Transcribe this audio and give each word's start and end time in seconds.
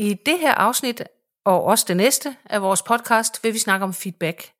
I 0.00 0.14
det 0.26 0.38
her 0.38 0.54
afsnit, 0.54 1.02
og 1.44 1.64
også 1.64 1.84
det 1.88 1.96
næste 1.96 2.36
af 2.44 2.62
vores 2.62 2.82
podcast, 2.82 3.44
vil 3.44 3.54
vi 3.54 3.58
snakke 3.58 3.84
om 3.84 3.94
feedback. 3.94 4.52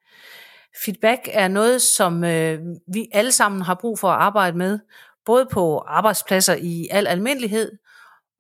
Feedback 0.85 1.29
er 1.33 1.49
noget, 1.49 1.83
som 1.83 2.25
øh, 2.25 2.59
vi 2.95 3.09
alle 3.13 3.33
sammen 3.33 3.63
har 3.63 3.75
brug 3.75 3.99
for 3.99 4.11
at 4.11 4.21
arbejde 4.21 4.57
med, 4.57 4.79
både 5.25 5.47
på 5.53 5.79
arbejdspladser 5.79 6.55
i 6.55 6.89
al 6.91 7.07
almindelighed, 7.07 7.73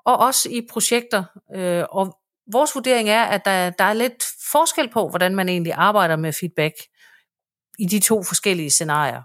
og 0.05 0.17
også 0.19 0.49
i 0.49 0.67
projekter. 0.71 1.25
Øh, 1.55 1.85
og 1.91 2.19
vores 2.53 2.75
vurdering 2.75 3.09
er, 3.09 3.25
at 3.25 3.45
der, 3.45 3.71
der 3.71 3.85
er 3.85 3.93
lidt 3.93 4.25
forskel 4.53 4.91
på, 4.91 5.09
hvordan 5.09 5.35
man 5.35 5.49
egentlig 5.49 5.73
arbejder 5.73 6.17
med 6.17 6.33
feedback 6.33 6.75
i 7.79 7.85
de 7.85 8.01
to 8.01 8.23
forskellige 8.23 8.71
scenarier. 8.71 9.23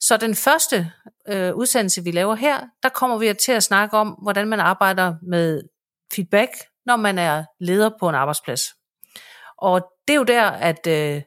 Så 0.00 0.16
den 0.16 0.34
første 0.34 0.92
øh, 1.28 1.54
udsendelse, 1.54 2.04
vi 2.04 2.10
laver 2.10 2.34
her, 2.34 2.60
der 2.82 2.88
kommer 2.88 3.18
vi 3.18 3.34
til 3.34 3.52
at 3.52 3.62
snakke 3.62 3.96
om, 3.96 4.08
hvordan 4.08 4.48
man 4.48 4.60
arbejder 4.60 5.14
med 5.22 5.62
feedback, 6.14 6.50
når 6.86 6.96
man 6.96 7.18
er 7.18 7.44
leder 7.60 7.90
på 8.00 8.08
en 8.08 8.14
arbejdsplads. 8.14 8.62
Og 9.58 9.80
det 10.08 10.14
er 10.14 10.18
jo 10.18 10.24
der, 10.24 10.44
at 10.44 10.86
øh, 10.86 11.22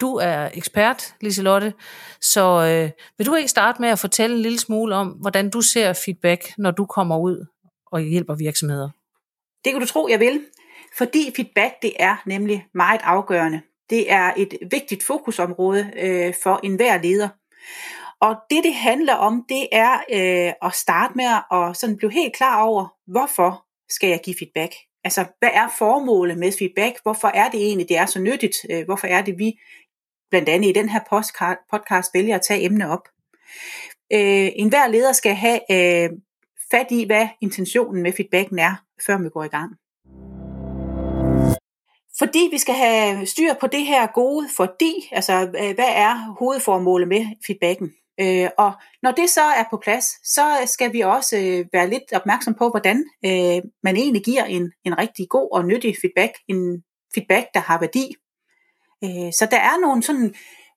du 0.00 0.14
er 0.14 0.50
ekspert, 0.54 1.14
Liselotte, 1.20 1.74
så 2.20 2.42
øh, 2.42 2.90
vil 3.18 3.26
du 3.26 3.34
ikke 3.34 3.48
starte 3.48 3.82
med 3.82 3.88
at 3.88 3.98
fortælle 3.98 4.36
en 4.36 4.42
lille 4.42 4.58
smule 4.58 4.94
om, 4.94 5.08
hvordan 5.08 5.50
du 5.50 5.60
ser 5.60 5.92
feedback, 6.04 6.52
når 6.58 6.70
du 6.70 6.86
kommer 6.86 7.18
ud 7.18 7.46
og 7.86 8.00
hjælper 8.00 8.34
virksomheder? 8.34 8.90
Det 9.64 9.72
kan 9.72 9.80
du 9.80 9.86
tro, 9.86 10.08
jeg 10.10 10.20
vil. 10.20 10.40
Fordi 10.98 11.32
feedback, 11.36 11.74
det 11.82 11.92
er 11.98 12.16
nemlig 12.26 12.66
meget 12.74 13.00
afgørende. 13.04 13.62
Det 13.90 14.12
er 14.12 14.32
et 14.36 14.54
vigtigt 14.70 15.02
fokusområde 15.02 15.90
øh, 15.96 16.34
for 16.42 16.60
enhver 16.62 17.02
leder. 17.02 17.28
Og 18.20 18.36
det, 18.50 18.64
det 18.64 18.74
handler 18.74 19.14
om, 19.14 19.44
det 19.48 19.68
er 19.72 19.92
øh, 19.92 20.52
at 20.62 20.74
starte 20.74 21.12
med 21.16 21.24
at 21.52 21.76
sådan 21.76 21.96
blive 21.96 22.12
helt 22.12 22.36
klar 22.36 22.62
over, 22.62 22.94
hvorfor 23.06 23.64
skal 23.88 24.08
jeg 24.08 24.20
give 24.24 24.36
feedback? 24.38 24.74
Altså, 25.06 25.24
hvad 25.38 25.48
er 25.52 25.68
formålet 25.78 26.38
med 26.38 26.52
feedback? 26.58 26.94
Hvorfor 27.02 27.28
er 27.28 27.48
det 27.50 27.60
egentlig, 27.60 27.88
det 27.88 27.96
er 27.96 28.06
så 28.06 28.20
nyttigt? 28.20 28.56
Øh, 28.70 28.84
hvorfor 28.84 29.06
er 29.06 29.22
det, 29.22 29.38
vi 29.38 29.58
blandt 30.30 30.48
andet 30.48 30.68
i 30.68 30.72
den 30.72 30.88
her 30.88 31.00
podcast 31.72 32.14
vælger 32.14 32.34
at 32.34 32.42
tage 32.42 32.64
emne 32.64 32.90
op? 32.90 33.08
Øh, 34.12 34.48
en 34.56 34.68
hver 34.68 34.86
leder 34.86 35.12
skal 35.12 35.34
have 35.34 35.60
øh, 35.70 36.10
fat 36.70 36.86
i, 36.90 37.04
hvad 37.06 37.28
intentionen 37.40 38.02
med 38.02 38.12
feedbacken 38.12 38.58
er, 38.58 38.74
før 39.06 39.18
vi 39.18 39.28
går 39.28 39.44
i 39.44 39.48
gang. 39.48 39.70
Fordi 42.18 42.48
vi 42.50 42.58
skal 42.58 42.74
have 42.74 43.26
styr 43.26 43.54
på 43.60 43.66
det 43.66 43.86
her 43.86 44.06
gode, 44.06 44.48
fordi, 44.56 45.08
altså 45.12 45.32
øh, 45.32 45.74
hvad 45.74 45.92
er 46.08 46.36
hovedformålet 46.38 47.08
med 47.08 47.26
feedbacken? 47.46 47.92
Øh, 48.20 48.48
og 48.58 48.72
når 49.02 49.10
det 49.10 49.30
så 49.30 49.42
er 49.42 49.64
på 49.70 49.76
plads, 49.76 50.04
så 50.24 50.62
skal 50.66 50.92
vi 50.92 51.00
også 51.00 51.36
øh, 51.36 51.66
være 51.72 51.90
lidt 51.90 52.12
opmærksom 52.12 52.54
på, 52.54 52.68
hvordan 52.68 53.04
øh, 53.24 53.62
man 53.82 53.96
egentlig 53.96 54.24
giver 54.24 54.44
en, 54.44 54.72
en 54.84 54.98
rigtig 54.98 55.28
god 55.28 55.48
og 55.52 55.64
nyttig 55.64 55.96
feedback, 56.00 56.32
en 56.48 56.82
feedback, 57.14 57.46
der 57.54 57.60
har 57.60 57.80
værdi. 57.80 58.14
Øh, 59.04 59.32
så 59.32 59.48
der 59.50 59.58
er 59.58 59.80
nogle 59.80 60.02
sådan 60.02 60.34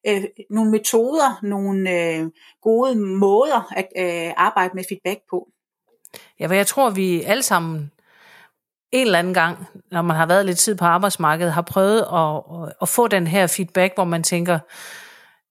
øh, 0.08 0.24
nogle 0.50 0.72
metoder, 0.72 1.40
nogle 1.44 1.92
øh, 1.92 2.26
gode 2.62 2.96
måder 2.96 3.74
at 3.76 3.88
øh, 3.98 4.34
arbejde 4.38 4.72
med 4.74 4.84
feedback 4.90 5.20
på. 5.30 5.48
Ja, 6.40 6.48
for 6.48 6.54
jeg 6.54 6.68
tror, 6.68 6.90
vi 6.90 7.22
alle 7.22 7.44
sammen 7.44 7.92
en 8.92 9.06
eller 9.06 9.20
anden 9.20 9.34
gang, 9.34 9.68
når 9.92 10.02
man 10.02 10.18
har 10.18 10.26
været 10.26 10.46
lidt 10.46 10.58
tid 10.58 10.76
på 10.76 10.86
arbejdsmarkedet, 10.86 11.54
har 11.54 11.62
prøvet 11.62 12.00
at, 12.00 12.74
at, 12.82 12.90
få 12.90 13.08
den 13.08 13.28
her 13.28 13.48
feedback, 13.48 13.96
hvor 13.96 14.04
man 14.04 14.24
tænker, 14.24 14.60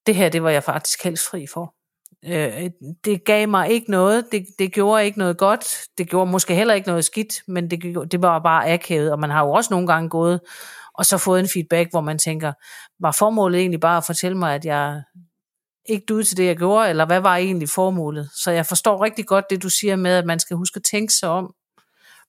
det 0.06 0.14
her, 0.14 0.28
det 0.28 0.42
var 0.42 0.50
jeg 0.50 0.64
faktisk 0.64 1.04
helst 1.04 1.30
fri 1.30 1.46
for. 1.46 1.74
Øh, 2.24 2.70
det 3.04 3.24
gav 3.24 3.48
mig 3.48 3.70
ikke 3.70 3.90
noget, 3.90 4.24
det, 4.32 4.46
det 4.58 4.72
gjorde 4.72 5.04
ikke 5.04 5.18
noget 5.18 5.38
godt, 5.38 5.64
det 5.98 6.10
gjorde 6.10 6.30
måske 6.30 6.54
heller 6.54 6.74
ikke 6.74 6.88
noget 6.88 7.04
skidt, 7.04 7.42
men 7.48 7.70
det, 7.70 8.12
det 8.12 8.22
var 8.22 8.38
bare 8.38 8.72
akavet, 8.72 9.12
og 9.12 9.18
man 9.18 9.30
har 9.30 9.44
jo 9.44 9.50
også 9.50 9.68
nogle 9.74 9.86
gange 9.86 10.08
gået 10.08 10.40
og 10.98 11.06
så 11.06 11.18
fået 11.18 11.40
en 11.40 11.48
feedback, 11.48 11.90
hvor 11.90 12.00
man 12.00 12.18
tænker, 12.18 12.52
var 13.00 13.12
formålet 13.12 13.60
egentlig 13.60 13.80
bare 13.80 13.96
at 13.96 14.04
fortælle 14.04 14.38
mig, 14.38 14.54
at 14.54 14.64
jeg 14.64 15.02
ikke 15.88 16.04
duede 16.08 16.24
til 16.24 16.36
det, 16.36 16.46
jeg 16.46 16.56
gjorde, 16.56 16.90
eller 16.90 17.06
hvad 17.06 17.20
var 17.20 17.36
egentlig 17.36 17.68
formålet? 17.68 18.30
Så 18.34 18.50
jeg 18.50 18.66
forstår 18.66 19.04
rigtig 19.04 19.26
godt 19.26 19.44
det, 19.50 19.62
du 19.62 19.68
siger 19.68 19.96
med, 19.96 20.10
at 20.10 20.26
man 20.26 20.40
skal 20.40 20.56
huske 20.56 20.76
at 20.76 20.82
tænke 20.82 21.12
sig 21.12 21.28
om 21.28 21.54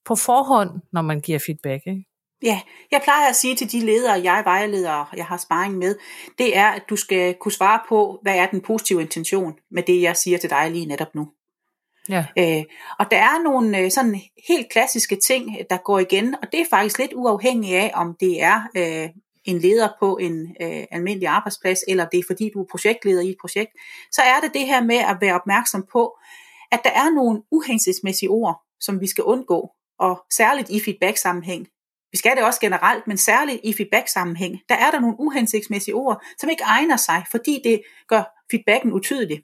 på 0.05 0.15
forhånd, 0.15 0.81
når 0.91 1.01
man 1.01 1.21
giver 1.21 1.39
feedback. 1.45 1.87
Ikke? 1.87 2.08
Ja, 2.43 2.61
jeg 2.91 3.01
plejer 3.03 3.29
at 3.29 3.35
sige 3.35 3.55
til 3.55 3.71
de 3.71 3.79
ledere, 3.79 4.21
jeg 4.23 4.41
vejleder, 4.45 5.13
jeg 5.15 5.25
har 5.25 5.37
sparring 5.37 5.77
med, 5.77 5.95
det 6.37 6.57
er, 6.57 6.67
at 6.67 6.83
du 6.89 6.95
skal 6.95 7.35
kunne 7.39 7.51
svare 7.51 7.79
på, 7.89 8.19
hvad 8.21 8.35
er 8.35 8.47
den 8.47 8.61
positive 8.61 9.01
intention 9.01 9.53
med 9.71 9.83
det, 9.83 10.01
jeg 10.01 10.17
siger 10.17 10.37
til 10.37 10.49
dig 10.49 10.71
lige 10.71 10.85
netop 10.85 11.15
nu. 11.15 11.27
Ja. 12.09 12.25
Øh, 12.37 12.63
og 12.99 13.11
der 13.11 13.17
er 13.17 13.43
nogle 13.43 13.79
øh, 13.79 13.91
sådan 13.91 14.21
helt 14.47 14.69
klassiske 14.71 15.15
ting, 15.15 15.57
der 15.69 15.77
går 15.77 15.99
igen, 15.99 16.35
og 16.41 16.51
det 16.51 16.59
er 16.59 16.65
faktisk 16.69 16.99
lidt 16.99 17.13
uafhængigt 17.15 17.75
af, 17.75 17.91
om 17.93 18.15
det 18.19 18.41
er 18.41 18.61
øh, 18.77 19.09
en 19.45 19.59
leder 19.59 19.89
på 19.99 20.17
en 20.17 20.55
øh, 20.61 20.83
almindelig 20.91 21.27
arbejdsplads, 21.27 21.79
eller 21.87 22.05
det 22.05 22.19
er 22.19 22.23
fordi, 22.27 22.51
du 22.53 22.61
er 22.61 22.65
projektleder 22.71 23.21
i 23.21 23.29
et 23.29 23.37
projekt, 23.41 23.71
så 24.11 24.21
er 24.21 24.39
det 24.43 24.53
det 24.53 24.65
her 24.65 24.83
med 24.83 24.95
at 24.95 25.17
være 25.21 25.35
opmærksom 25.35 25.85
på, 25.91 26.17
at 26.71 26.79
der 26.83 26.89
er 26.89 27.09
nogle 27.09 27.41
uhensigtsmæssige 27.51 28.29
ord, 28.29 28.61
som 28.79 29.01
vi 29.01 29.07
skal 29.07 29.23
undgå, 29.23 29.71
og 29.99 30.25
særligt 30.31 30.69
i 30.69 30.79
feedback-sammenhæng. 30.79 31.67
Vi 32.11 32.17
skal 32.17 32.35
det 32.35 32.43
også 32.43 32.59
generelt, 32.59 33.07
men 33.07 33.17
særligt 33.17 33.59
i 33.63 33.73
feedback-sammenhæng, 33.73 34.61
der 34.69 34.75
er 34.75 34.91
der 34.91 34.99
nogle 34.99 35.15
uhensigtsmæssige 35.19 35.95
ord, 35.95 36.23
som 36.37 36.49
ikke 36.49 36.63
egner 36.63 36.97
sig, 36.97 37.25
fordi 37.31 37.61
det 37.63 37.81
gør 38.07 38.23
feedbacken 38.51 38.93
utydelig. 38.93 39.43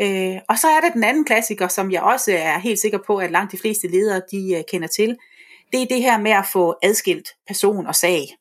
Øh, 0.00 0.38
og 0.48 0.58
så 0.58 0.68
er 0.68 0.80
der 0.80 0.90
den 0.90 1.04
anden 1.04 1.24
klassiker, 1.24 1.68
som 1.68 1.90
jeg 1.90 2.02
også 2.02 2.32
er 2.32 2.58
helt 2.58 2.78
sikker 2.78 2.98
på, 3.06 3.16
at 3.16 3.30
langt 3.30 3.52
de 3.52 3.58
fleste 3.58 3.88
ledere 3.88 4.22
de 4.30 4.56
uh, 4.58 4.64
kender 4.68 4.88
til. 4.88 5.16
Det 5.72 5.82
er 5.82 5.86
det 5.86 6.02
her 6.02 6.18
med 6.18 6.30
at 6.30 6.44
få 6.52 6.74
adskilt 6.82 7.28
person 7.46 7.86
og 7.86 7.94
sag, 7.94 8.36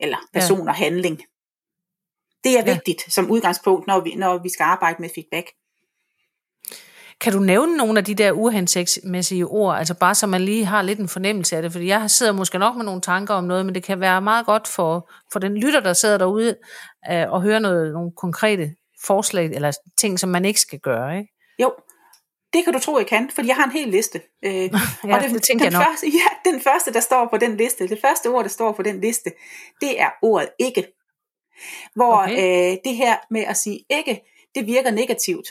eller 0.00 0.18
person 0.32 0.64
ja. 0.64 0.68
og 0.68 0.74
handling. 0.74 1.22
Det 2.44 2.58
er 2.58 2.64
vigtigt 2.64 3.02
ja. 3.06 3.10
som 3.10 3.30
udgangspunkt, 3.30 3.86
når 3.86 4.00
vi, 4.00 4.14
når 4.14 4.38
vi 4.38 4.48
skal 4.48 4.64
arbejde 4.64 5.02
med 5.02 5.10
feedback. 5.14 5.50
Kan 7.20 7.32
du 7.32 7.38
nævne 7.38 7.76
nogle 7.76 7.98
af 7.98 8.04
de 8.04 8.14
der 8.14 8.32
uhensigtsmæssige 8.32 9.46
ord, 9.46 9.78
altså 9.78 9.94
bare 9.94 10.14
så 10.14 10.26
man 10.26 10.40
lige 10.40 10.64
har 10.64 10.82
lidt 10.82 10.98
en 10.98 11.08
fornemmelse 11.08 11.56
af 11.56 11.62
det, 11.62 11.72
fordi 11.72 11.86
jeg 11.86 12.10
sidder 12.10 12.32
måske 12.32 12.58
nok 12.58 12.76
med 12.76 12.84
nogle 12.84 13.00
tanker 13.00 13.34
om 13.34 13.44
noget, 13.44 13.66
men 13.66 13.74
det 13.74 13.82
kan 13.82 14.00
være 14.00 14.20
meget 14.22 14.46
godt 14.46 14.68
for, 14.68 15.10
for 15.32 15.38
den 15.38 15.56
lytter, 15.56 15.80
der 15.80 15.92
sidder 15.92 16.18
derude, 16.18 16.48
øh, 17.10 17.34
at 17.34 17.42
høre 17.42 17.60
noget, 17.60 17.92
nogle 17.92 18.12
konkrete 18.16 18.74
forslag, 19.06 19.44
eller 19.44 19.72
ting, 19.98 20.18
som 20.18 20.30
man 20.30 20.44
ikke 20.44 20.60
skal 20.60 20.78
gøre, 20.78 21.18
ikke? 21.18 21.32
Jo, 21.58 21.72
det 22.52 22.64
kan 22.64 22.72
du 22.72 22.78
tro, 22.78 22.98
jeg 22.98 23.06
kan, 23.06 23.30
fordi 23.34 23.48
jeg 23.48 23.56
har 23.56 23.64
en 23.64 23.70
hel 23.70 23.88
liste. 23.88 24.20
Øh, 24.44 24.52
ja, 24.52 24.68
og 25.14 25.22
det, 25.22 25.30
det 25.30 25.42
tænker 25.42 25.64
den 25.64 25.72
jeg 25.72 25.80
nok. 25.80 25.86
Første, 25.88 26.06
ja, 26.06 26.50
den 26.50 26.60
første, 26.60 26.92
der 26.92 27.00
står 27.00 27.28
på 27.30 27.36
den 27.36 27.56
liste, 27.56 27.88
det 27.88 27.98
første 28.00 28.26
ord, 28.26 28.42
der 28.42 28.50
står 28.50 28.72
på 28.72 28.82
den 28.82 29.00
liste, 29.00 29.30
det 29.80 30.00
er 30.00 30.10
ordet 30.22 30.48
ikke. 30.58 30.86
Hvor 31.94 32.22
okay. 32.22 32.72
øh, 32.72 32.76
det 32.84 32.96
her 32.96 33.16
med 33.30 33.40
at 33.40 33.56
sige 33.56 33.80
ikke, 33.90 34.20
det 34.54 34.66
virker 34.66 34.90
negativt. 34.90 35.46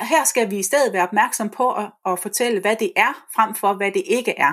Og 0.00 0.06
her 0.06 0.24
skal 0.24 0.50
vi 0.50 0.58
i 0.58 0.62
stedet 0.62 0.92
være 0.92 1.02
opmærksom 1.02 1.50
på 1.50 1.72
at, 1.72 1.90
at 2.06 2.18
fortælle, 2.18 2.60
hvad 2.60 2.76
det 2.76 2.92
er, 2.96 3.26
frem 3.34 3.54
for 3.54 3.72
hvad 3.72 3.92
det 3.92 4.02
ikke 4.06 4.34
er. 4.38 4.52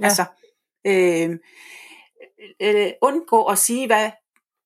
Ja. 0.00 0.04
Altså, 0.04 0.24
øh, 0.86 1.30
øh, 2.62 2.90
undgå 3.02 3.44
at 3.44 3.58
sige, 3.58 3.86
hvad 3.86 4.10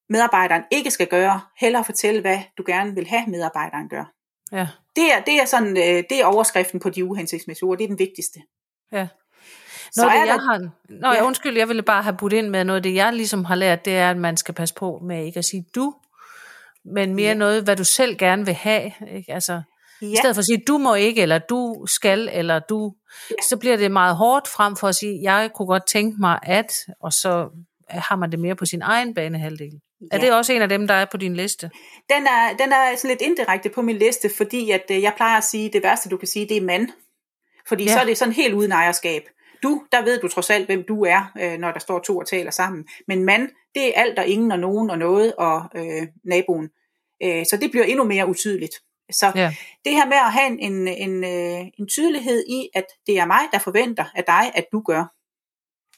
medarbejderen 0.08 0.62
ikke 0.70 0.90
skal 0.90 1.06
gøre, 1.06 1.40
hellere 1.60 1.84
fortælle, 1.84 2.20
hvad 2.20 2.38
du 2.58 2.64
gerne 2.66 2.94
vil 2.94 3.06
have, 3.06 3.26
medarbejderen 3.26 3.88
gør. 3.88 4.04
Ja. 4.52 4.68
Det, 4.96 5.12
er, 5.14 5.20
det, 5.20 5.40
er 5.40 5.44
sådan, 5.44 5.76
øh, 5.76 6.04
det 6.10 6.20
er 6.20 6.24
overskriften 6.24 6.80
på 6.80 6.90
de 6.90 7.04
uhensigtsmæssige 7.04 7.68
ord, 7.68 7.78
det 7.78 7.84
er 7.84 7.88
den 7.88 7.98
vigtigste. 7.98 8.40
Ja. 8.92 9.08
Noget 9.96 10.10
af 10.10 10.20
det, 10.20 10.26
jeg 10.26 10.38
der... 10.38 10.40
har... 10.40 10.70
Nå, 10.88 11.08
ja. 11.08 11.24
undskyld, 11.24 11.56
jeg 11.56 11.68
ville 11.68 11.82
bare 11.82 12.02
have 12.02 12.16
budt 12.16 12.32
ind 12.32 12.48
med 12.48 12.64
noget 12.64 12.76
af 12.76 12.82
det, 12.82 12.94
jeg 12.94 13.12
ligesom 13.12 13.44
har 13.44 13.54
lært, 13.54 13.84
det 13.84 13.96
er, 13.96 14.10
at 14.10 14.16
man 14.16 14.36
skal 14.36 14.54
passe 14.54 14.74
på 14.74 14.98
med 15.02 15.24
ikke 15.24 15.38
at 15.38 15.44
sige 15.44 15.66
du, 15.74 15.94
men 16.84 17.14
mere 17.14 17.28
ja. 17.28 17.34
noget, 17.34 17.64
hvad 17.64 17.76
du 17.76 17.84
selv 17.84 18.16
gerne 18.18 18.44
vil 18.44 18.54
have. 18.54 18.92
Ikke? 19.10 19.32
Altså, 19.32 19.62
Ja. 20.02 20.06
I 20.06 20.16
stedet 20.16 20.36
for 20.36 20.40
at 20.40 20.46
sige, 20.46 20.62
du 20.68 20.78
må 20.78 20.94
ikke, 20.94 21.22
eller 21.22 21.38
du 21.38 21.86
skal, 21.86 22.28
eller 22.32 22.58
du, 22.58 22.94
ja. 23.30 23.34
så 23.48 23.56
bliver 23.56 23.76
det 23.76 23.90
meget 23.90 24.16
hårdt 24.16 24.48
frem 24.48 24.76
for 24.76 24.88
at 24.88 24.94
sige, 24.94 25.18
jeg 25.22 25.50
kunne 25.54 25.66
godt 25.66 25.86
tænke 25.86 26.16
mig 26.20 26.38
at, 26.42 26.72
og 27.00 27.12
så 27.12 27.48
har 27.88 28.16
man 28.16 28.30
det 28.30 28.38
mere 28.38 28.56
på 28.56 28.66
sin 28.66 28.82
egen 28.82 29.14
banehalvdel. 29.14 29.80
Ja. 30.00 30.06
Er 30.16 30.20
det 30.20 30.32
også 30.32 30.52
en 30.52 30.62
af 30.62 30.68
dem, 30.68 30.86
der 30.86 30.94
er 30.94 31.04
på 31.04 31.16
din 31.16 31.36
liste? 31.36 31.70
Den 32.10 32.26
er, 32.26 32.56
den 32.58 32.72
er 32.72 32.96
sådan 32.96 33.08
lidt 33.08 33.20
indirekte 33.20 33.68
på 33.68 33.82
min 33.82 33.96
liste, 33.96 34.30
fordi 34.36 34.70
at, 34.70 34.84
øh, 34.90 35.02
jeg 35.02 35.12
plejer 35.16 35.38
at 35.38 35.44
sige, 35.44 35.66
at 35.66 35.72
det 35.72 35.82
værste 35.82 36.08
du 36.08 36.16
kan 36.16 36.28
sige, 36.28 36.48
det 36.48 36.56
er 36.56 36.60
mand. 36.60 36.88
Fordi 37.68 37.84
ja. 37.84 37.92
så 37.92 37.98
er 37.98 38.04
det 38.04 38.16
sådan 38.16 38.34
helt 38.34 38.54
uden 38.54 38.72
ejerskab. 38.72 39.22
Du, 39.62 39.82
der 39.92 40.04
ved 40.04 40.20
du 40.20 40.28
trods 40.28 40.50
alt, 40.50 40.66
hvem 40.66 40.84
du 40.88 41.04
er, 41.04 41.32
øh, 41.40 41.58
når 41.58 41.72
der 41.72 41.80
står 41.80 41.98
to 41.98 42.18
og 42.18 42.26
taler 42.26 42.50
sammen. 42.50 42.84
Men 43.08 43.24
mand, 43.24 43.48
det 43.74 43.88
er 43.88 43.92
alt 44.00 44.18
og 44.18 44.26
ingen 44.26 44.52
og 44.52 44.58
nogen 44.58 44.90
og 44.90 44.98
noget 44.98 45.34
og 45.34 45.62
øh, 45.76 46.06
naboen. 46.24 46.68
Øh, 47.22 47.44
så 47.50 47.58
det 47.60 47.70
bliver 47.70 47.84
endnu 47.84 48.04
mere 48.04 48.28
utydeligt. 48.28 48.74
Så 49.12 49.32
ja. 49.34 49.54
det 49.84 49.92
her 49.92 50.06
med 50.06 50.16
at 50.16 50.32
have 50.32 50.46
en, 50.46 50.58
en, 50.58 50.88
en, 50.88 51.24
øh, 51.24 51.66
en 51.78 51.88
tydelighed 51.88 52.44
i, 52.48 52.68
at 52.74 52.84
det 53.06 53.18
er 53.18 53.26
mig, 53.26 53.40
der 53.52 53.58
forventer 53.58 54.04
af 54.14 54.24
dig, 54.24 54.52
at 54.54 54.64
du 54.72 54.80
gør, 54.80 55.04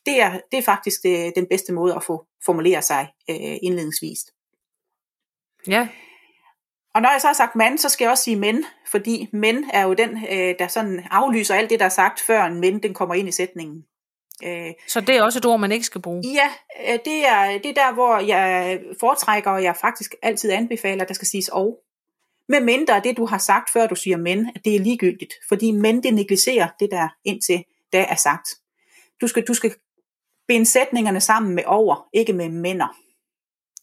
det 0.07 0.21
er, 0.21 0.41
det 0.51 0.59
er 0.59 0.63
faktisk 0.63 1.03
det, 1.03 1.27
øh, 1.27 1.33
den 1.37 1.47
bedste 1.51 1.73
måde 1.73 1.95
at 1.95 2.05
få 2.05 2.27
formulere 2.45 2.83
sig 2.83 3.09
øh, 3.31 3.57
indledningsvis. 3.63 4.19
Ja. 5.67 5.89
Og 6.95 7.03
når 7.03 7.11
jeg 7.11 7.21
så 7.21 7.27
har 7.27 7.35
sagt 7.35 7.57
mand, 7.57 7.79
så 7.79 7.89
skal 7.89 8.05
jeg 8.05 8.11
også 8.11 8.25
sige 8.25 8.37
mænd, 8.37 8.65
fordi 8.91 9.29
mænd 9.33 9.65
er 9.73 9.83
jo 9.83 9.95
den, 9.95 10.11
øh, 10.31 10.55
der 10.59 10.69
sådan 10.69 11.07
aflyser 11.11 11.55
alt 11.55 11.71
det, 11.71 11.81
der 11.81 11.85
er 11.85 11.91
sagt 11.91 12.21
før 12.21 12.45
en 12.45 12.61
mænd, 12.61 12.83
den 12.83 12.95
kommer 12.95 13.15
ind 13.15 13.29
i 13.29 13.33
sætningen. 13.33 13.85
Øh, 14.45 14.73
så 14.89 15.01
det 15.01 15.17
er 15.17 15.23
også 15.23 15.39
et 15.39 15.47
ord, 15.47 15.61
man 15.61 15.73
ikke 15.73 15.87
skal 15.87 16.03
bruge? 16.03 16.23
Ja, 16.25 16.51
øh, 16.93 16.99
det 17.05 17.27
er, 17.27 17.59
det 17.59 17.67
er 17.67 17.75
der, 17.75 17.93
hvor 17.95 18.19
jeg 18.19 18.81
foretrækker, 19.01 19.51
og 19.51 19.63
jeg 19.63 19.77
faktisk 19.77 20.15
altid 20.23 20.51
anbefaler, 20.51 21.03
at 21.03 21.09
der 21.09 21.15
skal 21.15 21.29
siges 21.29 21.49
og. 21.49 21.79
Med 22.53 22.61
mindre 22.61 23.01
det, 23.05 23.17
du 23.17 23.27
har 23.27 23.39
sagt, 23.39 23.73
før 23.73 23.87
du 23.87 23.95
siger 23.95 24.17
men, 24.17 24.51
at 24.55 24.65
det 24.65 24.77
er 24.77 24.81
ligegyldigt. 24.81 25.35
Fordi 25.49 25.71
men, 25.71 26.03
det 26.03 26.15
negligerer 26.15 26.69
det, 26.81 26.89
der 26.91 27.09
indtil 27.25 27.65
da 27.93 28.07
er 28.09 28.15
sagt. 28.15 28.49
Du 29.21 29.27
skal, 29.27 29.45
du 29.49 29.55
skal 29.55 29.75
binde 30.49 30.67
sætningerne 30.67 31.21
sammen 31.21 31.55
med 31.55 31.63
over, 31.67 32.09
ikke 32.13 32.33
med 32.33 32.49
mænder. 32.49 32.97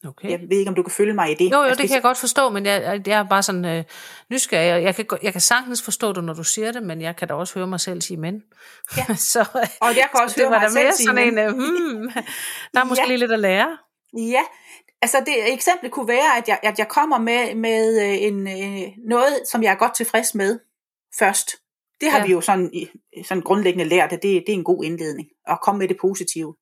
Okay. 0.07 0.30
Jeg 0.30 0.39
ved 0.39 0.57
ikke, 0.57 0.69
om 0.69 0.75
du 0.75 0.83
kan 0.83 0.92
følge 0.92 1.13
mig 1.13 1.31
i 1.31 1.33
det. 1.33 1.51
Jo, 1.51 1.57
jo, 1.57 1.63
altså, 1.63 1.81
det 1.81 1.89
kan 1.89 1.95
jeg 1.95 2.01
godt 2.01 2.18
forstå, 2.18 2.50
men 2.50 2.66
jeg, 2.66 3.01
jeg 3.07 3.19
er 3.19 3.24
bare 3.24 3.44
sådan 3.44 3.66
øh, 3.66 3.83
nysgerrig. 4.31 4.68
Jeg, 4.68 4.83
jeg, 4.83 4.95
kan, 4.95 5.06
jeg 5.24 5.31
kan 5.31 5.42
sagtens 5.42 5.81
forstå 5.81 6.13
det, 6.13 6.24
når 6.24 6.33
du 6.33 6.44
siger 6.44 6.71
det, 6.71 6.83
men 6.83 7.01
jeg 7.01 7.16
kan 7.16 7.27
da 7.27 7.33
også 7.33 7.54
høre 7.54 7.68
mig 7.68 7.80
selv 7.80 8.01
sige 8.01 8.18
men. 8.18 8.44
Ja. 8.98 9.16
så, 9.33 9.39
og 9.81 9.88
jeg 9.88 10.07
kan 10.12 10.21
også 10.24 10.39
høre 10.39 10.50
mig 10.50 10.71
selv 10.71 10.94
sige 10.94 11.13
men. 11.13 11.38
En, 11.38 11.48
uh, 11.48 11.54
hmm, 11.54 12.12
der 12.74 12.80
er 12.80 12.83
måske 12.92 13.04
ja. 13.04 13.07
lige 13.07 13.18
lidt 13.18 13.31
at 13.31 13.39
lære. 13.39 13.77
Ja, 14.18 14.42
altså 15.01 15.19
det 15.25 15.54
eksempel 15.54 15.90
kunne 15.90 16.07
være, 16.07 16.38
at 16.38 16.48
jeg, 16.48 16.60
at 16.63 16.80
jeg 16.80 16.88
kommer 16.88 17.18
med, 17.18 17.56
med 17.56 18.01
øh, 18.01 18.22
en, 18.22 18.48
øh, 18.48 18.88
noget, 18.98 19.40
som 19.51 19.63
jeg 19.63 19.72
er 19.72 19.75
godt 19.75 19.96
tilfreds 19.96 20.36
med 20.36 20.60
først. 21.19 21.56
Det 22.01 22.12
har 22.12 22.19
ja. 22.19 22.25
vi 22.25 22.31
jo 22.31 22.42
sådan, 22.42 22.72
sådan 23.25 23.44
grundlæggende 23.44 23.86
lært, 23.86 24.13
at 24.13 24.22
det, 24.24 24.44
det 24.48 24.50
er 24.50 24.57
en 24.57 24.63
god 24.63 24.84
indledning, 24.84 25.28
at 25.48 25.62
komme 25.62 25.80
med 25.80 25.88
det 25.88 25.98
positive. 26.01 26.56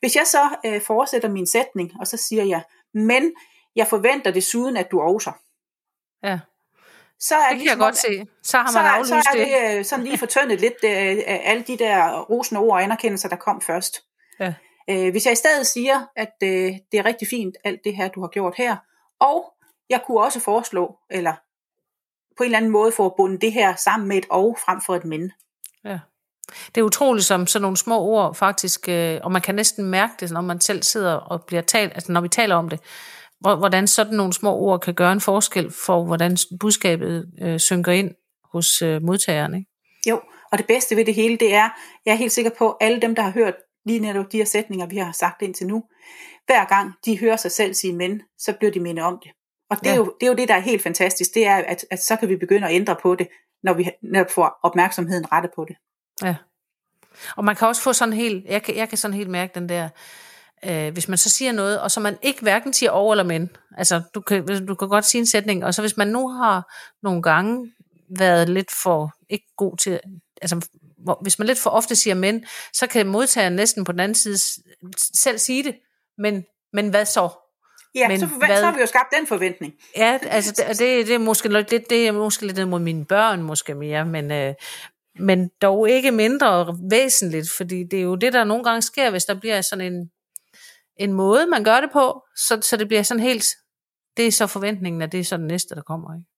Hvis 0.00 0.16
jeg 0.16 0.26
så 0.26 0.56
øh, 0.66 0.80
fortsætter 0.82 1.28
min 1.28 1.46
sætning, 1.46 1.92
og 2.00 2.06
så 2.06 2.16
siger 2.16 2.44
jeg, 2.44 2.62
men 2.94 3.32
jeg 3.76 3.86
forventer 3.86 4.30
desuden, 4.30 4.76
at 4.76 4.90
du 4.90 5.00
også. 5.00 5.32
Ja. 6.22 6.38
Så 7.20 7.34
er 7.34 7.40
det 7.40 7.48
kan 7.48 7.58
ligesom, 7.58 7.78
jeg 7.78 7.84
godt 7.84 7.96
se. 7.96 8.26
Så 8.42 8.56
har 8.56 8.64
man 8.64 8.72
så, 8.72 8.78
aflyst 8.78 9.08
så 9.08 9.38
er 9.38 9.44
det. 9.44 9.72
det 9.72 9.78
øh, 9.78 9.84
sådan 9.84 10.04
lige 10.04 10.18
fortyndet 10.18 10.60
lidt 10.60 10.74
øh, 10.84 11.22
alle 11.26 11.62
de 11.62 11.78
der 11.78 12.20
rosende 12.20 12.60
ord 12.60 12.72
og 12.72 12.82
anerkendelser, 12.82 13.28
der 13.28 13.36
kom 13.36 13.60
først. 13.60 14.00
Ja. 14.40 14.54
Øh, 14.90 15.10
hvis 15.10 15.24
jeg 15.26 15.32
i 15.32 15.36
stedet 15.36 15.66
siger, 15.66 16.06
at 16.16 16.34
øh, 16.42 16.72
det 16.92 16.98
er 16.98 17.04
rigtig 17.04 17.28
fint, 17.28 17.56
alt 17.64 17.80
det 17.84 17.96
her, 17.96 18.08
du 18.08 18.20
har 18.20 18.28
gjort 18.28 18.54
her, 18.56 18.76
og 19.20 19.52
jeg 19.90 20.00
kunne 20.06 20.20
også 20.20 20.40
foreslå, 20.40 20.98
eller 21.10 21.34
på 22.36 22.42
en 22.42 22.44
eller 22.44 22.58
anden 22.58 22.70
måde 22.70 22.92
få 22.92 23.06
at 23.06 23.12
bunde 23.16 23.38
det 23.38 23.52
her 23.52 23.76
sammen 23.76 24.08
med 24.08 24.16
et 24.16 24.26
og 24.30 24.58
frem 24.64 24.80
for 24.86 24.96
et 24.96 25.04
men. 25.04 25.32
Ja. 25.84 25.98
Det 26.74 26.80
er 26.80 26.84
utroligt 26.84 27.26
som 27.26 27.46
sådan 27.46 27.62
nogle 27.62 27.76
små 27.76 28.00
ord 28.00 28.34
faktisk, 28.34 28.88
øh, 28.88 29.20
og 29.22 29.32
man 29.32 29.42
kan 29.42 29.54
næsten 29.54 29.84
mærke 29.84 30.12
det, 30.20 30.30
når 30.30 30.40
man 30.40 30.60
selv 30.60 30.82
sidder 30.82 31.14
og 31.14 31.44
bliver 31.44 31.62
talt, 31.62 31.92
altså 31.94 32.12
når 32.12 32.20
vi 32.20 32.28
taler 32.28 32.54
om 32.54 32.68
det, 32.68 32.80
hvordan 33.40 33.86
sådan 33.86 34.14
nogle 34.14 34.32
små 34.32 34.54
ord 34.54 34.80
kan 34.80 34.94
gøre 34.94 35.12
en 35.12 35.20
forskel 35.20 35.72
for, 35.86 36.04
hvordan 36.04 36.36
budskabet 36.60 37.26
øh, 37.42 37.60
synker 37.60 37.92
ind 37.92 38.14
hos 38.52 38.82
øh, 38.82 39.02
modtageren. 39.02 39.54
Ikke? 39.54 39.70
Jo, 40.08 40.20
og 40.52 40.58
det 40.58 40.66
bedste 40.66 40.96
ved 40.96 41.04
det 41.04 41.14
hele, 41.14 41.36
det 41.36 41.54
er, 41.54 41.68
jeg 42.06 42.12
er 42.12 42.16
helt 42.16 42.32
sikker 42.32 42.50
på, 42.58 42.70
at 42.70 42.76
alle 42.86 43.00
dem, 43.00 43.14
der 43.14 43.22
har 43.22 43.30
hørt 43.30 43.54
lige 43.88 44.00
netop 44.00 44.32
de 44.32 44.36
her 44.36 44.44
sætninger, 44.44 44.86
vi 44.86 44.96
har 44.96 45.12
sagt 45.12 45.42
indtil 45.42 45.66
nu, 45.66 45.84
hver 46.46 46.64
gang 46.64 46.92
de 47.04 47.18
hører 47.18 47.36
sig 47.36 47.52
selv 47.52 47.74
sige 47.74 47.92
men, 47.92 48.22
så 48.38 48.52
bliver 48.52 48.72
de 48.72 48.80
mindet 48.80 49.04
om 49.04 49.18
det. 49.24 49.30
Og 49.70 49.76
det, 49.76 49.86
ja. 49.86 49.92
er 49.92 49.96
jo, 49.96 50.14
det 50.20 50.26
er 50.26 50.30
jo 50.30 50.36
det, 50.36 50.48
der 50.48 50.54
er 50.54 50.60
helt 50.60 50.82
fantastisk, 50.82 51.34
det 51.34 51.46
er, 51.46 51.56
at, 51.56 51.84
at 51.90 52.02
så 52.02 52.16
kan 52.16 52.28
vi 52.28 52.36
begynde 52.36 52.66
at 52.66 52.74
ændre 52.74 52.96
på 53.02 53.14
det, 53.14 53.28
når 53.62 53.74
vi 53.74 53.90
netop 54.02 54.30
får 54.30 54.58
opmærksomheden 54.62 55.32
rettet 55.32 55.52
på 55.56 55.64
det. 55.68 55.76
Ja. 56.22 56.36
Og 57.36 57.44
man 57.44 57.56
kan 57.56 57.68
også 57.68 57.82
få 57.82 57.92
sådan 57.92 58.14
helt, 58.14 58.44
jeg 58.44 58.62
kan, 58.62 58.76
jeg 58.76 58.88
kan 58.88 58.98
sådan 58.98 59.14
helt 59.16 59.30
mærke 59.30 59.54
den 59.54 59.68
der, 59.68 59.88
øh, 60.64 60.92
hvis 60.92 61.08
man 61.08 61.18
så 61.18 61.30
siger 61.30 61.52
noget, 61.52 61.80
og 61.80 61.90
så 61.90 62.00
man 62.00 62.18
ikke 62.22 62.42
hverken 62.42 62.72
siger 62.72 62.90
over 62.90 63.12
eller 63.12 63.24
men. 63.24 63.50
Altså, 63.76 64.02
du 64.14 64.20
kan, 64.20 64.66
du 64.66 64.74
kan 64.74 64.88
godt 64.88 65.04
sige 65.04 65.20
en 65.20 65.26
sætning, 65.26 65.64
og 65.64 65.74
så 65.74 65.82
hvis 65.82 65.96
man 65.96 66.08
nu 66.08 66.28
har 66.28 66.74
nogle 67.02 67.22
gange 67.22 67.72
været 68.18 68.48
lidt 68.48 68.70
for 68.82 69.12
ikke 69.28 69.46
god 69.56 69.76
til, 69.76 70.00
altså 70.42 70.68
hvor, 71.08 71.18
hvis 71.22 71.38
man 71.38 71.46
lidt 71.46 71.58
for 71.58 71.70
ofte 71.70 71.96
siger 71.96 72.14
men, 72.14 72.44
så 72.72 72.86
kan 72.86 73.06
modtageren 73.06 73.52
næsten 73.52 73.84
på 73.84 73.92
den 73.92 74.00
anden 74.00 74.14
side 74.14 74.38
selv 75.14 75.38
sige 75.38 75.62
det, 75.62 75.74
men, 76.18 76.44
men 76.72 76.88
hvad 76.88 77.04
så? 77.04 77.28
Ja, 77.94 78.08
men 78.08 78.20
så, 78.20 78.26
forvent, 78.26 78.46
hvad, 78.46 78.56
så 78.56 78.64
har 78.64 78.74
vi 78.74 78.80
jo 78.80 78.86
skabt 78.86 79.14
den 79.18 79.26
forventning. 79.26 79.72
Ja, 79.96 80.18
altså 80.22 80.52
det, 80.52 80.78
det, 80.78 81.06
det, 81.06 81.14
er 81.14 81.18
måske 81.18 81.48
lidt, 81.48 81.70
det, 81.90 82.08
er 82.08 82.12
måske 82.12 82.46
lidt 82.46 82.68
mod 82.68 82.80
mine 82.80 83.04
børn 83.04 83.42
måske 83.42 83.74
mere, 83.74 84.04
men, 84.04 84.32
øh, 84.32 84.54
men 85.20 85.48
dog 85.62 85.90
ikke 85.90 86.10
mindre 86.10 86.78
væsentligt, 86.90 87.50
fordi 87.50 87.84
det 87.84 87.98
er 87.98 88.02
jo 88.02 88.14
det, 88.14 88.32
der 88.32 88.44
nogle 88.44 88.64
gange 88.64 88.82
sker, 88.82 89.10
hvis 89.10 89.24
der 89.24 89.40
bliver 89.40 89.60
sådan 89.60 89.92
en, 89.92 90.10
en 90.96 91.12
måde, 91.12 91.46
man 91.46 91.64
gør 91.64 91.80
det 91.80 91.90
på, 91.92 92.22
så, 92.36 92.58
så 92.62 92.76
det 92.76 92.88
bliver 92.88 93.02
sådan 93.02 93.22
helt, 93.22 93.44
det 94.16 94.26
er 94.26 94.32
så 94.32 94.46
forventningen, 94.46 95.02
at 95.02 95.12
det 95.12 95.20
er 95.20 95.24
så 95.24 95.36
det 95.36 95.46
næste, 95.46 95.74
der 95.74 95.82
kommer. 95.82 96.14
Ikke? 96.14 96.37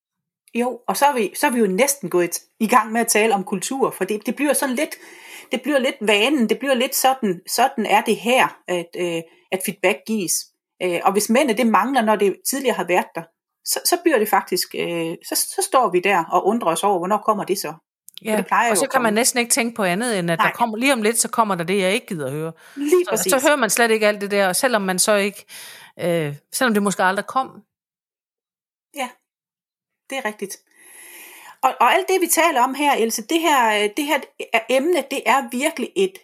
Jo, 0.54 0.80
og 0.88 0.96
så 0.96 1.06
er, 1.06 1.14
vi, 1.14 1.32
så 1.36 1.46
er 1.46 1.50
vi 1.50 1.58
jo 1.58 1.66
næsten 1.66 2.10
gået 2.10 2.38
i 2.60 2.68
gang 2.68 2.92
med 2.92 3.00
at 3.00 3.06
tale 3.06 3.34
om 3.34 3.44
kultur, 3.44 3.90
for 3.90 4.04
det, 4.04 4.26
det 4.26 4.36
bliver 4.36 4.52
sådan 4.52 4.74
lidt, 4.74 4.96
det 5.52 5.62
bliver 5.62 5.78
lidt 5.78 5.96
vanen, 6.00 6.48
det 6.48 6.58
bliver 6.58 6.74
lidt 6.74 6.94
sådan, 6.94 7.40
sådan 7.48 7.86
er 7.86 8.00
det 8.00 8.16
her, 8.16 8.58
at, 8.68 8.88
øh, 8.96 9.22
at 9.52 9.60
feedback 9.64 9.98
gives. 10.06 10.32
Øh, 10.82 11.00
og 11.04 11.12
hvis 11.12 11.30
mændene 11.30 11.58
det 11.58 11.66
mangler, 11.66 12.02
når 12.02 12.16
det 12.16 12.36
tidligere 12.50 12.74
har 12.74 12.84
været 12.84 13.06
der, 13.14 13.22
så, 13.64 13.80
så 13.84 13.96
bliver 14.02 14.18
det 14.18 14.28
faktisk, 14.28 14.74
øh, 14.74 15.14
så, 15.28 15.34
så 15.34 15.62
står 15.68 15.90
vi 15.90 16.00
der 16.00 16.24
og 16.24 16.46
undrer 16.46 16.70
os 16.70 16.84
over, 16.84 16.98
hvornår 16.98 17.18
kommer 17.18 17.44
det 17.44 17.58
så? 17.58 17.74
Ja, 18.24 18.36
det 18.36 18.46
plejer 18.46 18.70
og 18.70 18.76
så 18.76 18.88
kan 18.88 19.02
man 19.02 19.14
næsten 19.14 19.40
ikke 19.40 19.50
tænke 19.50 19.76
på 19.76 19.82
andet, 19.82 20.18
end 20.18 20.30
at 20.30 20.38
Nej. 20.38 20.46
der 20.46 20.52
kommer, 20.52 20.76
lige 20.76 20.92
om 20.92 21.02
lidt, 21.02 21.18
så 21.18 21.28
kommer 21.28 21.54
der 21.54 21.64
det, 21.64 21.78
jeg 21.78 21.92
ikke 21.92 22.06
gider 22.06 22.26
at 22.26 22.32
høre. 22.32 22.52
Lige 22.76 23.04
så, 23.04 23.26
så 23.30 23.40
hører 23.46 23.56
man 23.56 23.70
slet 23.70 23.90
ikke 23.90 24.06
alt 24.08 24.20
det 24.20 24.30
der, 24.30 24.48
og 24.48 24.56
selvom 24.56 24.82
man 24.82 24.98
så 24.98 25.14
ikke, 25.14 25.44
øh, 26.00 26.36
selvom 26.52 26.74
det 26.74 26.82
måske 26.82 27.02
aldrig 27.02 27.26
kom. 27.26 27.62
Ja, 28.96 29.08
det 30.10 30.18
er 30.18 30.24
rigtigt. 30.24 30.56
Og, 31.62 31.74
og 31.80 31.94
alt 31.94 32.08
det, 32.08 32.20
vi 32.20 32.26
taler 32.26 32.62
om 32.62 32.74
her, 32.74 32.92
Else, 32.92 33.26
det 33.26 33.40
her, 33.40 33.82
øh, 33.82 33.90
det 33.96 34.04
her 34.04 34.20
emne, 34.70 35.04
det 35.10 35.22
er 35.26 35.48
virkelig 35.50 35.90
et 35.96 36.18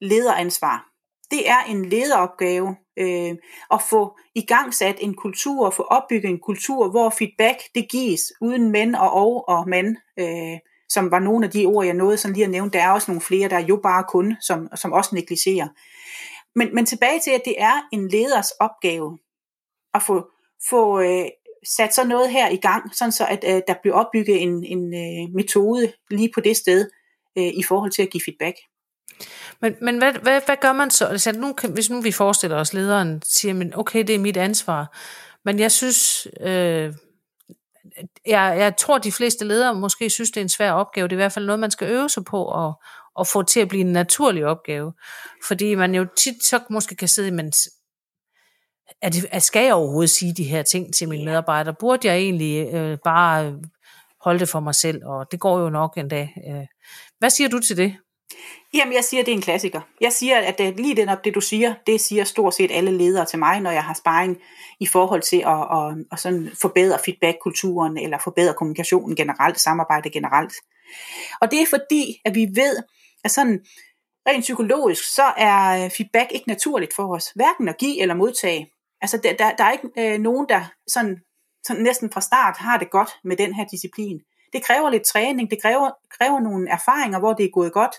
lederansvar. 0.00 0.88
Det 1.30 1.48
er 1.48 1.60
en 1.68 1.84
lederopgave 1.84 2.76
øh, 2.98 3.34
at 3.70 3.82
få 3.90 4.18
i 4.34 4.46
gang 4.46 4.74
sat 4.74 4.96
en 5.00 5.14
kultur, 5.14 5.70
få 5.70 5.82
opbygget 5.82 6.30
en 6.30 6.40
kultur, 6.40 6.90
hvor 6.90 7.10
feedback 7.10 7.58
det 7.74 7.90
gives 7.90 8.20
uden 8.40 8.70
mænd 8.70 8.94
og 8.94 9.12
og 9.12 9.48
og 9.48 9.68
mænd. 9.68 9.96
Øh, 10.18 10.58
som 10.88 11.10
var 11.10 11.18
nogle 11.18 11.46
af 11.46 11.50
de 11.52 11.66
ord, 11.66 11.84
jeg 11.84 11.94
nåede 11.94 12.16
sådan 12.16 12.34
lige 12.34 12.44
at 12.44 12.50
nævne. 12.50 12.70
Der 12.70 12.82
er 12.82 12.90
også 12.90 13.10
nogle 13.10 13.20
flere, 13.20 13.48
der 13.48 13.56
er 13.56 13.66
jo 13.66 13.80
bare 13.82 14.04
kun, 14.08 14.36
som, 14.40 14.68
som 14.76 14.92
også 14.92 15.14
negligerer. 15.14 15.68
Men, 16.58 16.74
men 16.74 16.86
tilbage 16.86 17.20
til, 17.20 17.30
at 17.30 17.42
det 17.44 17.54
er 17.58 17.88
en 17.92 18.08
leders 18.08 18.50
opgave 18.50 19.18
at 19.94 20.02
få, 20.02 20.30
få 20.70 21.00
øh, 21.00 21.26
sat 21.68 21.94
så 21.94 22.04
noget 22.04 22.30
her 22.30 22.50
i 22.50 22.56
gang, 22.56 22.96
sådan 22.96 23.12
så 23.12 23.26
at 23.26 23.44
øh, 23.46 23.62
der 23.68 23.74
blev 23.82 23.94
opbygget 23.94 24.42
en, 24.42 24.64
en 24.64 24.94
øh, 24.94 25.34
metode 25.34 25.92
lige 26.10 26.30
på 26.34 26.40
det 26.40 26.56
sted 26.56 26.90
øh, 27.38 27.44
i 27.44 27.62
forhold 27.68 27.90
til 27.90 28.02
at 28.02 28.10
give 28.10 28.22
feedback. 28.24 28.56
Men, 29.60 29.74
men 29.82 29.98
hvad, 29.98 30.12
hvad, 30.12 30.40
hvad 30.46 30.56
gør 30.60 30.72
man 30.72 30.90
så? 30.90 31.06
Altså, 31.06 31.32
nu, 31.32 31.54
hvis 31.68 31.90
nu 31.90 32.00
vi 32.00 32.12
forestiller 32.12 32.56
os, 32.56 32.72
lederen 32.74 33.22
siger, 33.24 33.54
men 33.54 33.74
okay, 33.74 34.04
det 34.06 34.14
er 34.14 34.18
mit 34.18 34.36
ansvar, 34.36 34.98
men 35.44 35.58
jeg 35.58 35.72
synes, 35.72 36.28
øh, 36.40 36.94
jeg, 38.26 38.56
jeg 38.58 38.76
tror, 38.76 38.98
de 38.98 39.12
fleste 39.12 39.44
ledere 39.44 39.74
måske 39.74 40.10
synes, 40.10 40.30
det 40.30 40.36
er 40.36 40.44
en 40.44 40.48
svær 40.48 40.72
opgave. 40.72 41.08
Det 41.08 41.12
er 41.12 41.16
i 41.16 41.22
hvert 41.24 41.32
fald 41.32 41.46
noget, 41.46 41.60
man 41.60 41.70
skal 41.70 41.88
øve 41.88 42.08
sig 42.08 42.24
på 42.24 42.44
og, 42.44 42.82
og 43.14 43.26
få 43.26 43.42
til 43.42 43.60
at 43.60 43.68
blive 43.68 43.80
en 43.80 43.92
naturlig 43.92 44.46
opgave. 44.46 44.92
Fordi 45.44 45.74
man 45.74 45.94
jo 45.94 46.06
tit 46.16 46.44
så 46.44 46.60
måske 46.70 46.96
kan 46.96 47.08
sidde, 47.08 47.30
men 47.30 47.52
er 49.02 49.08
det, 49.08 49.42
skal 49.42 49.64
jeg 49.64 49.74
overhovedet 49.74 50.10
sige 50.10 50.32
de 50.32 50.44
her 50.44 50.62
ting 50.62 50.94
til 50.94 51.08
mine 51.08 51.24
medarbejdere? 51.24 51.74
Burde 51.80 52.08
jeg 52.08 52.16
egentlig 52.16 52.74
øh, 52.74 52.98
bare 53.04 53.58
holde 54.20 54.38
det 54.40 54.48
for 54.48 54.60
mig 54.60 54.74
selv? 54.74 55.06
Og 55.06 55.26
det 55.32 55.40
går 55.40 55.60
jo 55.60 55.70
nok 55.70 55.98
en 55.98 56.08
dag. 56.08 56.34
Øh. 56.48 56.66
Hvad 57.18 57.30
siger 57.30 57.48
du 57.48 57.58
til 57.58 57.76
det? 57.76 57.96
Jamen, 58.74 58.94
jeg 58.94 59.04
siger, 59.04 59.20
at 59.20 59.26
det 59.26 59.32
er 59.32 59.36
en 59.36 59.42
klassiker. 59.42 59.80
Jeg 60.00 60.12
siger, 60.12 60.38
at 60.38 60.58
det, 60.58 60.80
lige 60.80 60.96
den 60.96 61.08
op, 61.08 61.24
det 61.24 61.34
du 61.34 61.40
siger, 61.40 61.74
det 61.86 62.00
siger 62.00 62.24
stort 62.24 62.54
set 62.54 62.70
alle 62.72 62.98
ledere 62.98 63.24
til 63.24 63.38
mig, 63.38 63.60
når 63.60 63.70
jeg 63.70 63.84
har 63.84 63.94
sparring 63.94 64.38
i 64.80 64.86
forhold 64.86 65.22
til 65.22 65.36
at, 65.46 65.60
at, 65.78 66.04
at 66.12 66.18
sådan 66.18 66.50
forbedre 66.60 66.98
feedback-kulturen, 67.04 67.98
eller 67.98 68.18
forbedre 68.24 68.54
kommunikationen 68.54 69.16
generelt, 69.16 69.60
samarbejde 69.60 70.10
generelt. 70.10 70.52
Og 71.40 71.50
det 71.50 71.62
er 71.62 71.66
fordi, 71.70 72.20
at 72.24 72.34
vi 72.34 72.46
ved, 72.54 72.76
at 73.24 73.30
sådan 73.30 73.60
rent 74.26 74.42
psykologisk, 74.42 75.14
så 75.14 75.22
er 75.36 75.84
øh, 75.84 75.90
feedback 75.90 76.32
ikke 76.32 76.48
naturligt 76.48 76.94
for 76.94 77.14
os, 77.14 77.32
hverken 77.34 77.68
at 77.68 77.78
give 77.78 78.00
eller 78.00 78.14
modtage. 78.14 78.70
Altså, 79.00 79.16
der, 79.16 79.32
der, 79.36 79.56
der 79.56 79.64
er 79.64 79.72
ikke 79.72 79.88
øh, 79.98 80.20
nogen, 80.20 80.46
der 80.48 80.72
sådan, 80.88 81.20
sådan 81.66 81.82
næsten 81.82 82.12
fra 82.12 82.20
start 82.20 82.56
har 82.56 82.78
det 82.78 82.90
godt 82.90 83.10
med 83.24 83.36
den 83.36 83.54
her 83.54 83.64
disciplin. 83.64 84.20
Det 84.52 84.64
kræver 84.64 84.90
lidt 84.90 85.02
træning, 85.02 85.50
det 85.50 85.62
kræver, 85.62 85.90
kræver 86.18 86.40
nogle 86.40 86.70
erfaringer, 86.70 87.18
hvor 87.18 87.32
det 87.32 87.44
er 87.44 87.50
gået 87.50 87.72
godt, 87.72 87.94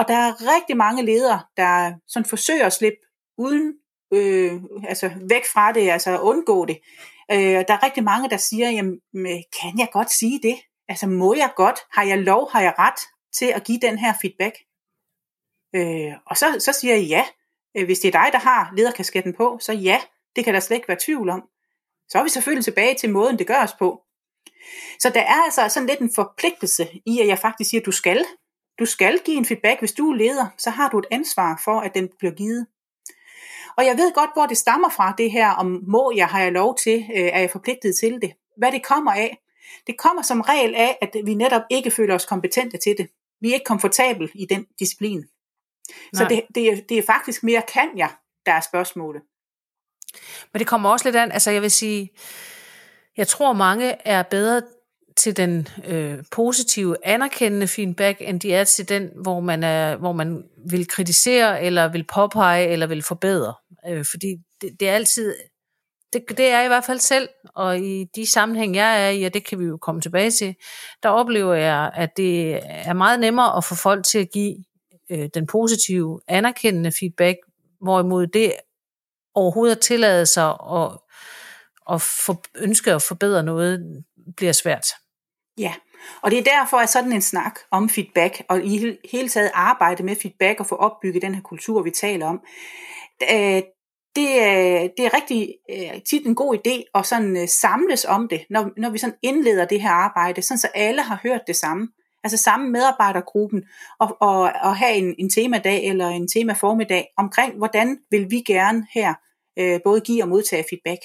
og 0.00 0.08
der 0.08 0.14
er 0.14 0.54
rigtig 0.56 0.76
mange 0.76 1.02
ledere, 1.02 1.40
der 1.56 1.92
sådan 2.08 2.28
forsøger 2.28 2.66
at 2.66 2.72
slippe 2.72 2.98
uden, 3.38 3.74
øh, 4.12 4.60
altså 4.88 5.10
væk 5.28 5.42
fra 5.52 5.72
det, 5.72 5.90
altså 5.90 6.18
undgå 6.20 6.64
det. 6.64 6.78
Øh, 7.32 7.64
der 7.68 7.74
er 7.74 7.82
rigtig 7.82 8.04
mange, 8.04 8.30
der 8.30 8.36
siger, 8.36 8.70
jamen, 8.70 9.00
øh, 9.16 9.40
kan 9.60 9.78
jeg 9.78 9.88
godt 9.92 10.10
sige 10.12 10.40
det? 10.42 10.56
Altså 10.88 11.06
må 11.06 11.34
jeg 11.34 11.52
godt? 11.56 11.78
Har 11.92 12.02
jeg 12.02 12.18
lov? 12.18 12.50
Har 12.52 12.60
jeg 12.60 12.74
ret 12.78 13.00
til 13.38 13.46
at 13.46 13.64
give 13.64 13.78
den 13.82 13.98
her 13.98 14.12
feedback? 14.22 14.54
Øh, 15.76 16.12
og 16.26 16.36
så, 16.36 16.56
så 16.58 16.72
siger 16.72 16.94
jeg 16.94 17.04
ja. 17.04 17.24
Øh, 17.76 17.84
hvis 17.84 17.98
det 17.98 18.14
er 18.14 18.22
dig, 18.22 18.32
der 18.32 18.38
har 18.38 18.72
lederkasketten 18.76 19.34
på, 19.34 19.58
så 19.60 19.72
ja, 19.72 20.00
det 20.36 20.44
kan 20.44 20.54
der 20.54 20.60
slet 20.60 20.76
ikke 20.76 20.88
være 20.88 20.98
tvivl 21.04 21.28
om. 21.30 21.42
Så 22.08 22.18
er 22.18 22.22
vi 22.22 22.28
selvfølgelig 22.28 22.64
tilbage 22.64 22.94
til 22.94 23.10
måden, 23.10 23.38
det 23.38 23.46
gøres 23.46 23.72
på. 23.78 24.02
Så 24.98 25.10
der 25.10 25.20
er 25.20 25.44
altså 25.44 25.68
sådan 25.68 25.88
lidt 25.88 26.00
en 26.00 26.14
forpligtelse 26.14 26.88
i, 27.06 27.20
at 27.20 27.26
jeg 27.26 27.38
faktisk 27.38 27.70
siger, 27.70 27.80
at 27.80 27.86
du 27.86 27.92
skal 27.92 28.24
Du 28.78 28.84
skal 28.84 29.20
give 29.24 29.36
en 29.36 29.46
feedback. 29.46 29.78
Hvis 29.78 29.92
du 29.92 30.10
er 30.10 30.16
leder, 30.16 30.46
så 30.58 30.70
har 30.70 30.88
du 30.88 30.98
et 30.98 31.06
ansvar 31.10 31.60
for, 31.64 31.80
at 31.80 31.94
den 31.94 32.08
bliver 32.18 32.34
givet. 32.34 32.66
Og 33.76 33.86
jeg 33.86 33.96
ved 33.96 34.14
godt, 34.14 34.30
hvor 34.34 34.46
det 34.46 34.56
stammer 34.56 34.88
fra, 34.88 35.14
det 35.18 35.30
her 35.30 35.50
om 35.50 35.84
må 35.86 36.12
jeg, 36.16 36.26
har 36.26 36.40
jeg 36.40 36.52
lov 36.52 36.76
til, 36.76 36.98
øh, 37.16 37.30
er 37.32 37.40
jeg 37.40 37.50
forpligtet 37.50 37.94
til 38.00 38.18
det. 38.22 38.32
Hvad 38.56 38.72
det 38.72 38.84
kommer 38.84 39.12
af. 39.12 39.38
Det 39.86 39.98
kommer 39.98 40.22
som 40.22 40.40
regel 40.40 40.74
af, 40.74 40.98
at 41.02 41.16
vi 41.24 41.34
netop 41.34 41.62
ikke 41.70 41.90
føler 41.90 42.14
os 42.14 42.26
kompetente 42.26 42.78
til 42.78 42.98
det. 42.98 43.08
Vi 43.40 43.50
er 43.50 43.54
ikke 43.54 43.64
komfortabel 43.64 44.30
i 44.34 44.46
den 44.46 44.66
disciplin. 44.78 45.24
Så 46.14 46.26
det, 46.28 46.42
det, 46.54 46.66
er, 46.66 46.76
det 46.88 46.98
er 46.98 47.02
faktisk 47.06 47.42
mere 47.42 47.62
kan 47.72 47.88
jeg, 47.96 48.10
der 48.46 48.52
er 48.52 48.60
spørgsmålet. 48.60 49.22
Men 50.52 50.58
det 50.58 50.66
kommer 50.66 50.90
også 50.90 51.04
lidt 51.04 51.16
an, 51.16 51.32
altså 51.32 51.50
jeg 51.50 51.62
vil 51.62 51.70
sige, 51.70 52.10
jeg 53.16 53.28
tror 53.28 53.52
mange 53.52 53.96
er 54.04 54.22
bedre 54.22 54.62
til 55.16 55.36
den 55.36 55.68
øh, 55.86 56.18
positive, 56.32 56.96
anerkendende 57.06 57.68
feedback, 57.68 58.18
end 58.20 58.40
de 58.40 58.54
er 58.54 58.64
til 58.64 58.88
den, 58.88 59.10
hvor 59.22 59.40
man, 59.40 59.62
er, 59.62 59.96
hvor 59.96 60.12
man 60.12 60.44
vil 60.70 60.88
kritisere, 60.88 61.62
eller 61.62 61.88
vil 61.88 62.04
påpege, 62.14 62.66
eller 62.66 62.86
vil 62.86 63.02
forbedre. 63.02 63.54
Øh, 63.88 64.04
fordi 64.10 64.36
det, 64.60 64.70
det 64.80 64.88
er 64.88 64.94
altid, 64.94 65.34
det, 66.12 66.24
det 66.28 66.46
er 66.46 66.56
jeg 66.56 66.64
i 66.64 66.68
hvert 66.68 66.84
fald 66.84 66.98
selv, 66.98 67.28
og 67.54 67.78
i 67.78 68.04
de 68.14 68.30
sammenhæng, 68.30 68.76
jeg 68.76 69.06
er 69.06 69.10
i, 69.10 69.22
og 69.22 69.34
det 69.34 69.44
kan 69.44 69.58
vi 69.58 69.64
jo 69.64 69.76
komme 69.76 70.00
tilbage 70.00 70.30
til, 70.30 70.54
der 71.02 71.08
oplever 71.08 71.54
jeg, 71.54 71.90
at 71.94 72.16
det 72.16 72.60
er 72.64 72.92
meget 72.92 73.20
nemmere 73.20 73.56
at 73.56 73.64
få 73.64 73.74
folk 73.74 74.04
til 74.04 74.18
at 74.18 74.30
give 74.32 74.56
øh, 75.10 75.28
den 75.34 75.46
positive, 75.46 76.20
anerkendende 76.28 76.92
feedback, 76.92 77.36
hvorimod 77.80 78.26
det 78.26 78.52
overhovedet 79.34 79.76
at 79.76 79.82
tillade 79.82 80.26
sig 80.26 80.48
at, 80.50 80.98
at 81.90 82.02
for, 82.02 82.42
ønske 82.54 82.92
at 82.92 83.02
forbedre 83.02 83.42
noget, 83.42 84.04
bliver 84.36 84.52
svært. 84.52 84.86
Ja, 85.58 85.74
og 86.22 86.30
det 86.30 86.38
er 86.38 86.58
derfor, 86.58 86.76
at 86.76 86.88
sådan 86.88 87.12
en 87.12 87.22
snak 87.22 87.58
om 87.70 87.88
feedback, 87.88 88.42
og 88.48 88.64
i 88.64 88.98
hele 89.12 89.28
taget 89.28 89.50
arbejde 89.54 90.02
med 90.02 90.16
feedback 90.16 90.60
og 90.60 90.66
få 90.66 90.74
opbygget 90.74 91.22
den 91.22 91.34
her 91.34 91.42
kultur, 91.42 91.82
vi 91.82 91.90
taler 91.90 92.26
om, 92.26 92.40
øh, 93.22 93.62
det, 94.16 94.42
er, 94.42 94.88
det 94.96 95.06
er 95.06 95.14
rigtig 95.14 95.54
øh, 95.70 96.02
tit 96.10 96.26
en 96.26 96.34
god 96.34 96.56
idé 96.56 96.90
at 96.94 97.06
sådan 97.06 97.48
samles 97.48 98.04
om 98.04 98.28
det, 98.28 98.44
når, 98.50 98.70
når 98.76 98.90
vi 98.90 98.98
sådan 98.98 99.16
indleder 99.22 99.64
det 99.64 99.82
her 99.82 99.90
arbejde, 99.90 100.42
sådan 100.42 100.58
så 100.58 100.68
alle 100.74 101.02
har 101.02 101.20
hørt 101.22 101.40
det 101.46 101.56
samme. 101.56 101.88
Altså 102.24 102.36
samme 102.36 102.70
medarbejdergruppen, 102.70 103.62
og, 104.00 104.16
og, 104.20 104.40
og 104.40 104.76
have 104.76 104.94
en, 104.94 105.14
en 105.18 105.30
temadag 105.30 105.84
eller 105.84 106.08
en 106.08 106.28
tema 106.28 106.52
formiddag 106.52 107.06
omkring, 107.16 107.56
hvordan 107.56 107.98
vil 108.10 108.30
vi 108.30 108.40
gerne 108.46 108.86
her 108.94 109.14
øh, 109.58 109.80
både 109.84 110.00
give 110.00 110.22
og 110.22 110.28
modtage 110.28 110.64
feedback. 110.70 111.00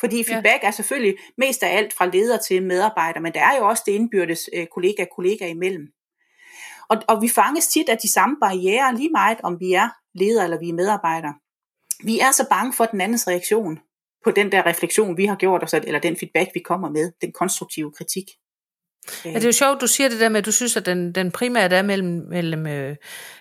Fordi 0.00 0.24
feedback 0.24 0.62
ja. 0.62 0.66
er 0.66 0.70
selvfølgelig 0.70 1.14
mest 1.38 1.62
af 1.62 1.76
alt 1.76 1.92
fra 1.92 2.06
leder 2.06 2.36
til 2.36 2.62
medarbejder, 2.62 3.20
men 3.20 3.34
der 3.34 3.40
er 3.40 3.56
jo 3.58 3.68
også 3.68 3.82
det 3.86 3.92
indbyrdes 3.92 4.50
øh, 4.54 4.66
kollega-kollega 4.66 5.48
imellem. 5.48 5.86
Og, 6.88 6.96
og 7.08 7.22
vi 7.22 7.28
fanges 7.28 7.68
tit 7.68 7.88
af 7.88 7.98
de 7.98 8.12
samme 8.12 8.36
barriere, 8.40 8.96
lige 8.96 9.10
meget 9.10 9.38
om 9.42 9.60
vi 9.60 9.72
er 9.72 9.88
leder 10.14 10.44
eller 10.44 10.58
vi 10.58 10.68
er 10.68 10.74
medarbejdere. 10.74 11.34
Vi 12.04 12.18
er 12.18 12.32
så 12.32 12.46
bange 12.50 12.72
for 12.72 12.84
den 12.84 13.00
andens 13.00 13.28
reaktion 13.28 13.78
på 14.24 14.30
den 14.30 14.52
der 14.52 14.66
refleksion, 14.66 15.16
vi 15.16 15.26
har 15.26 15.36
gjort 15.36 15.62
os, 15.62 15.74
eller 15.74 16.00
den 16.00 16.16
feedback, 16.16 16.50
vi 16.54 16.60
kommer 16.60 16.90
med, 16.90 17.12
den 17.20 17.32
konstruktive 17.32 17.92
kritik. 17.92 18.24
Ja, 19.24 19.30
det 19.30 19.42
er 19.42 19.48
jo 19.48 19.52
sjovt, 19.52 19.80
du 19.80 19.86
siger 19.86 20.08
det 20.08 20.20
der 20.20 20.28
med, 20.28 20.38
at 20.38 20.46
du 20.46 20.52
synes, 20.52 20.76
at 20.76 20.86
den, 20.86 21.12
den 21.12 21.30
primært 21.30 21.72
er 21.72 21.82
mellem, 21.82 22.26
mellem 22.28 22.66
øh, 22.66 22.96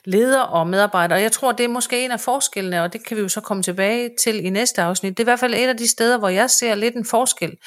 leder 0.06 0.42
og 0.42 0.68
medarbejder. 0.68 1.16
Og 1.16 1.22
jeg 1.22 1.32
tror, 1.32 1.52
det 1.52 1.64
er 1.64 1.68
måske 1.68 2.06
en 2.06 2.12
af 2.12 2.20
forskellene, 2.20 2.84
og 2.84 2.94
det 2.94 3.06
kan 3.06 3.18
vi 3.18 3.22
jo 3.22 3.30
så 3.30 3.42
komme 3.42 3.64
tilbage 3.64 4.10
til 4.20 4.46
i 4.46 4.50
næste 4.50 4.82
afsnit. 4.82 5.18
Det 5.18 5.24
er 5.24 5.24
i 5.24 5.32
hvert 5.32 5.40
fald 5.40 5.54
et 5.54 5.68
af 5.68 5.78
de 5.78 5.88
steder, 5.88 6.18
hvor 6.18 6.30
jeg 6.30 6.50
ser 6.50 6.76
lidt 6.76 6.96
en 6.96 7.06
forskel. 7.06 7.58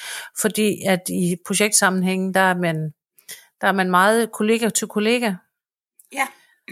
Fordi 0.40 0.82
at 0.86 1.00
i 1.08 1.36
projektsammenhængen, 1.46 2.34
der 2.34 2.40
er 2.40 2.54
man, 2.54 2.90
der 3.60 3.68
er 3.68 3.72
man 3.72 3.90
meget 3.90 4.32
kollega 4.32 4.68
til 4.68 4.88
kollega. 4.88 5.32
Ja, 6.12 6.26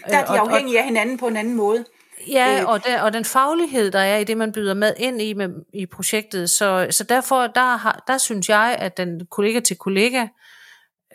der 0.08 0.18
er 0.18 0.24
de 0.24 0.38
afhængige 0.40 0.78
af 0.78 0.84
hinanden 0.84 1.18
på 1.18 1.26
en 1.26 1.36
anden 1.36 1.54
måde. 1.54 1.84
Ja, 2.28 2.60
øh. 2.60 2.68
og, 2.68 2.84
den, 2.86 3.00
og 3.00 3.12
den 3.12 3.24
faglighed, 3.24 3.90
der 3.90 3.98
er 3.98 4.18
i 4.18 4.24
det, 4.24 4.36
man 4.36 4.52
byder 4.52 4.74
med 4.74 4.94
ind 4.96 5.22
i 5.22 5.32
med, 5.32 5.48
i 5.74 5.86
projektet. 5.86 6.50
Så, 6.50 6.86
så 6.90 7.04
derfor, 7.04 7.46
der, 7.46 7.76
har, 7.76 8.04
der 8.06 8.18
synes 8.18 8.48
jeg, 8.48 8.76
at 8.78 8.96
den 8.96 9.26
kollega 9.30 9.60
til 9.60 9.76
kollega 9.76 10.26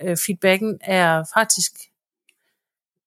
øh, 0.01 0.17
feedbacken 0.25 0.79
er 0.81 1.23
faktisk 1.33 1.71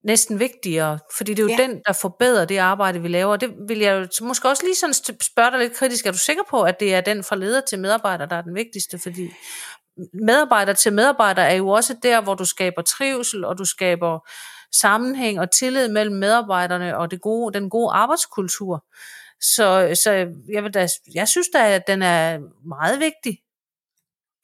næsten 0.04 0.40
vigtigere, 0.40 0.99
fordi 1.16 1.35
det 1.35 1.42
er 1.42 1.42
jo 1.42 1.56
ja. 1.59 1.62
den, 1.62 1.82
der 1.87 1.92
forbedrer 1.92 2.44
det 2.44 2.59
arbejde, 2.59 3.02
vi 3.02 3.09
laver. 3.09 3.37
Det 3.37 3.54
vil 3.68 3.78
jeg 3.78 4.09
jo 4.20 4.26
måske 4.26 4.49
også 4.49 4.62
lige 4.64 4.75
sådan 4.75 4.94
spørge 5.20 5.50
dig 5.50 5.59
lidt 5.59 5.73
kritisk. 5.73 6.06
Er 6.06 6.12
du 6.12 6.18
sikker 6.18 6.42
på, 6.50 6.62
at 6.62 6.80
det 6.80 6.94
er 6.94 7.00
den 7.00 7.25
fra 7.25 7.37
leder 7.37 7.61
til 7.61 7.78
medarbejder, 7.78 8.26
der 8.26 8.37
er 8.37 8.42
den 8.42 8.54
vigtigste? 8.54 8.99
Fordi 8.99 9.30
medarbejder 10.12 10.73
til 10.73 10.92
medarbejder 10.92 11.42
er 11.42 11.54
jo 11.54 11.68
også 11.68 11.97
der, 12.02 12.20
hvor 12.20 12.35
du 12.35 12.44
skaber 12.44 12.82
trivsel, 12.82 13.44
og 13.44 13.59
du 13.59 13.64
skaber 13.64 14.28
sammenhæng 14.73 15.40
og 15.40 15.50
tillid 15.50 15.88
mellem 15.88 16.16
medarbejderne 16.16 16.97
og 16.97 17.11
det 17.11 17.20
gode, 17.20 17.59
den 17.59 17.70
gode 17.70 17.92
arbejdskultur. 17.92 18.85
Så, 19.40 20.00
så 20.04 20.11
jeg, 20.49 20.64
vil 20.64 20.75
da, 20.75 20.88
jeg 21.14 21.28
synes 21.28 21.49
da, 21.49 21.75
at 21.75 21.87
den 21.87 22.02
er 22.02 22.38
meget 22.68 23.00
vigtig. 23.00 23.38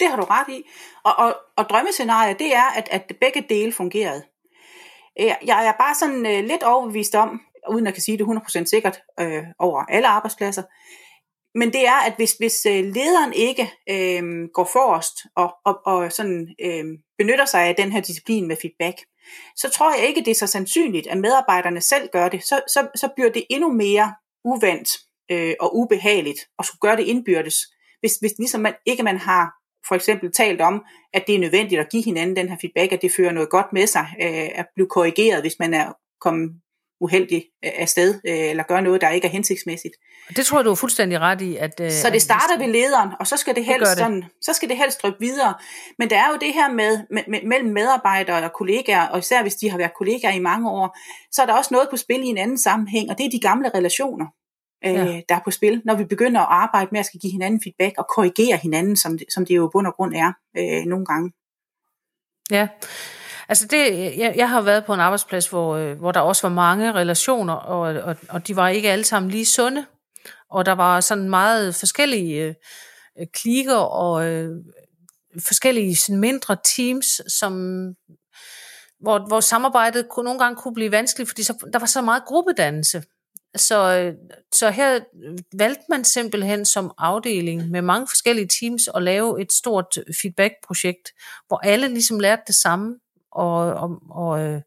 Det 0.01 0.09
har 0.09 0.17
du 0.17 0.23
ret 0.23 0.49
i. 0.49 0.63
Og, 1.05 1.17
og, 1.19 1.37
og 1.57 1.65
drømmescenariet, 1.69 2.39
det 2.39 2.55
er, 2.55 2.71
at, 2.77 2.89
at 2.91 3.13
begge 3.21 3.47
dele 3.49 3.73
fungerede. 3.73 4.23
Øh, 5.21 5.35
jeg 5.47 5.67
er 5.67 5.73
bare 5.73 5.95
sådan 5.95 6.27
øh, 6.27 6.45
lidt 6.45 6.63
overbevist 6.63 7.15
om, 7.15 7.41
uden 7.71 7.87
at 7.87 7.95
kan 7.95 8.03
sige 8.03 8.19
det 8.19 8.25
100% 8.25 8.65
sikkert 8.65 8.99
øh, 9.21 9.43
over 9.59 9.85
alle 9.89 10.09
arbejdspladser, 10.09 10.63
men 11.59 11.73
det 11.73 11.87
er, 11.87 12.01
at 12.07 12.13
hvis, 12.17 12.33
hvis 12.33 12.67
øh, 12.67 12.85
lederen 12.85 13.33
ikke 13.33 13.73
øh, 13.91 14.49
går 14.55 14.69
forrest 14.73 15.15
og, 15.37 15.55
og, 15.65 15.81
og 15.87 16.13
sådan, 16.13 16.55
øh, 16.65 16.85
benytter 17.19 17.45
sig 17.45 17.63
af 17.63 17.75
den 17.75 17.93
her 17.93 18.01
disciplin 18.01 18.49
med 18.49 18.57
feedback, 18.63 18.99
så 19.57 19.71
tror 19.71 19.95
jeg 19.95 20.09
ikke, 20.09 20.21
det 20.21 20.31
er 20.31 20.35
så 20.35 20.47
sandsynligt, 20.47 21.07
at 21.07 21.19
medarbejderne 21.19 21.81
selv 21.81 22.09
gør 22.13 22.29
det. 22.29 22.45
Så, 22.45 22.61
så, 22.69 22.89
så 22.95 23.09
bliver 23.17 23.31
det 23.31 23.45
endnu 23.51 23.73
mere 23.73 24.15
uvandt 24.45 24.89
øh, 25.31 25.55
og 25.61 25.77
ubehageligt 25.77 26.41
at 26.59 26.65
skulle 26.65 26.81
gøre 26.81 26.97
det 26.97 27.07
indbyrdes. 27.07 27.57
Hvis, 28.01 28.17
hvis 28.21 28.33
ligesom 28.39 28.61
man, 28.61 28.75
ikke 28.87 29.03
man 29.03 29.19
har 29.19 29.53
for 29.89 29.95
eksempel 29.95 30.33
talt 30.33 30.61
om, 30.61 30.83
at 31.15 31.25
det 31.27 31.35
er 31.35 31.39
nødvendigt 31.39 31.81
at 31.81 31.89
give 31.91 32.05
hinanden 32.05 32.37
den 32.37 32.49
her 32.49 32.57
feedback, 32.61 32.93
at 32.93 33.03
det 33.03 33.13
fører 33.17 33.33
noget 33.33 33.51
godt 33.51 33.67
med 33.73 33.87
sig, 33.87 34.07
øh, 34.23 34.49
at 34.55 34.67
blive 34.75 34.89
korrigeret, 34.89 35.41
hvis 35.41 35.57
man 35.59 35.75
er 35.75 35.93
kommet 36.21 36.51
uheldig 37.01 37.45
øh, 37.65 37.71
afsted, 37.75 38.15
øh, 38.29 38.51
eller 38.51 38.63
gør 38.63 38.81
noget, 38.81 39.01
der 39.01 39.11
ikke 39.11 39.27
er 39.27 39.31
hensigtsmæssigt. 39.31 39.95
Det 40.37 40.47
tror 40.47 40.59
jeg, 40.59 40.65
du 40.65 40.71
er 40.71 40.75
fuldstændig 40.75 41.21
ret 41.21 41.41
i. 41.41 41.57
At, 41.57 41.81
øh, 41.81 41.91
så 41.91 42.11
det 42.11 42.23
starter 42.23 42.59
ved 42.59 42.67
lederen, 42.67 43.11
og 43.21 43.27
så 43.27 43.37
skal 43.37 43.55
det 43.55 43.65
helst, 43.65 43.91
det. 43.91 43.99
Sådan, 43.99 44.25
så 44.43 44.53
skal 44.53 44.69
det 44.69 44.77
helst 44.77 45.03
dryppe 45.03 45.21
videre. 45.21 45.55
Men 45.99 46.11
der 46.11 46.17
er 46.17 46.29
jo 46.33 46.39
det 46.41 46.55
her 46.55 46.73
med, 46.73 46.99
med, 47.11 47.23
med, 47.29 47.41
mellem 47.49 47.73
medarbejdere 47.73 48.45
og 48.45 48.53
kollegaer, 48.53 49.07
og 49.09 49.19
især 49.19 49.43
hvis 49.43 49.55
de 49.55 49.71
har 49.71 49.79
været 49.79 49.93
kollegaer 49.99 50.33
i 50.33 50.39
mange 50.39 50.71
år, 50.71 50.99
så 51.33 51.43
er 51.43 51.47
der 51.47 51.55
også 51.55 51.75
noget 51.75 51.89
på 51.91 51.97
spil 51.97 52.23
i 52.23 52.27
en 52.27 52.39
anden 52.39 52.59
sammenhæng, 52.59 53.11
og 53.11 53.19
det 53.19 53.27
er 53.27 53.31
de 53.31 53.41
gamle 53.41 53.71
relationer 53.75 54.27
øh, 54.85 54.95
ja. 54.95 55.21
der 55.29 55.35
er 55.35 55.41
på 55.45 55.51
spil, 55.51 55.83
når 55.85 55.95
vi 55.95 56.05
begynder 56.05 56.41
at 56.41 56.47
arbejde 56.51 56.89
med 56.93 57.01
at 57.01 57.07
skal 57.07 57.21
give 57.21 57.33
hinanden 57.33 57.61
feedback 57.65 57.95
og 57.99 58.07
korrigere 58.15 58.57
hinanden, 58.57 58.97
som 58.97 59.19
det, 59.19 59.27
som 59.35 59.47
det 59.47 59.57
jo 59.57 59.71
bund 59.73 59.87
og 59.87 59.95
grund 59.95 60.15
er 60.15 60.33
øh, 60.57 60.85
nogle 60.87 61.07
gange. 61.07 61.33
Ja, 62.51 62.69
altså 63.49 63.67
det, 63.67 63.93
jeg, 64.19 64.35
jeg 64.37 64.51
har 64.51 64.61
været 64.61 64.85
på 64.85 64.95
en 64.95 65.01
arbejdsplads, 65.01 65.49
hvor, 65.49 65.77
øh, 65.77 65.99
hvor 65.99 66.13
der 66.13 66.21
også 66.21 66.49
var 66.49 66.55
mange 66.55 66.93
relationer, 66.93 67.55
og, 67.55 67.81
og, 67.81 68.17
og 68.29 68.49
de 68.49 68.57
var 68.57 68.69
ikke 68.69 68.91
alle 68.91 69.05
sammen 69.05 69.31
lige 69.31 69.47
sunde, 69.47 69.87
og 70.51 70.67
der 70.67 70.73
var 70.73 71.01
sådan 71.01 71.31
meget 71.31 71.75
forskellige 71.75 72.57
øh, 73.19 73.27
klikker 73.33 73.77
og 73.77 74.27
øh, 74.27 74.51
forskellige 75.47 75.97
sådan 75.97 76.21
mindre 76.21 76.57
teams, 76.77 77.21
som 77.29 77.53
hvor, 79.01 79.27
hvor 79.27 79.41
samarbejdet 79.41 80.09
kunne, 80.09 80.25
nogle 80.25 80.41
gange 80.41 80.57
kunne 80.57 80.75
blive 80.75 80.93
vanskeligt, 80.93 81.31
fordi 81.31 81.43
så, 81.43 81.69
der 81.73 81.79
var 81.79 81.87
så 81.87 82.03
meget 82.03 82.25
gruppedannelse. 82.27 83.03
Så, 83.57 84.13
så 84.53 84.71
her 84.71 85.01
valgte 85.53 85.85
man 85.89 86.05
simpelthen 86.05 86.65
som 86.65 86.93
afdeling 86.99 87.71
med 87.71 87.83
mange 87.83 88.07
forskellige 88.09 88.49
teams 88.61 88.89
at 88.95 89.03
lave 89.03 89.43
et 89.43 89.53
stort 89.53 89.99
feedback-projekt, 90.23 91.13
hvor 91.47 91.57
alle 91.57 91.89
ligesom 91.89 92.21
lærte 92.21 92.43
det 92.47 92.55
samme, 92.55 92.97
og, 93.37 93.59
og, 93.59 94.03
og, 94.11 94.63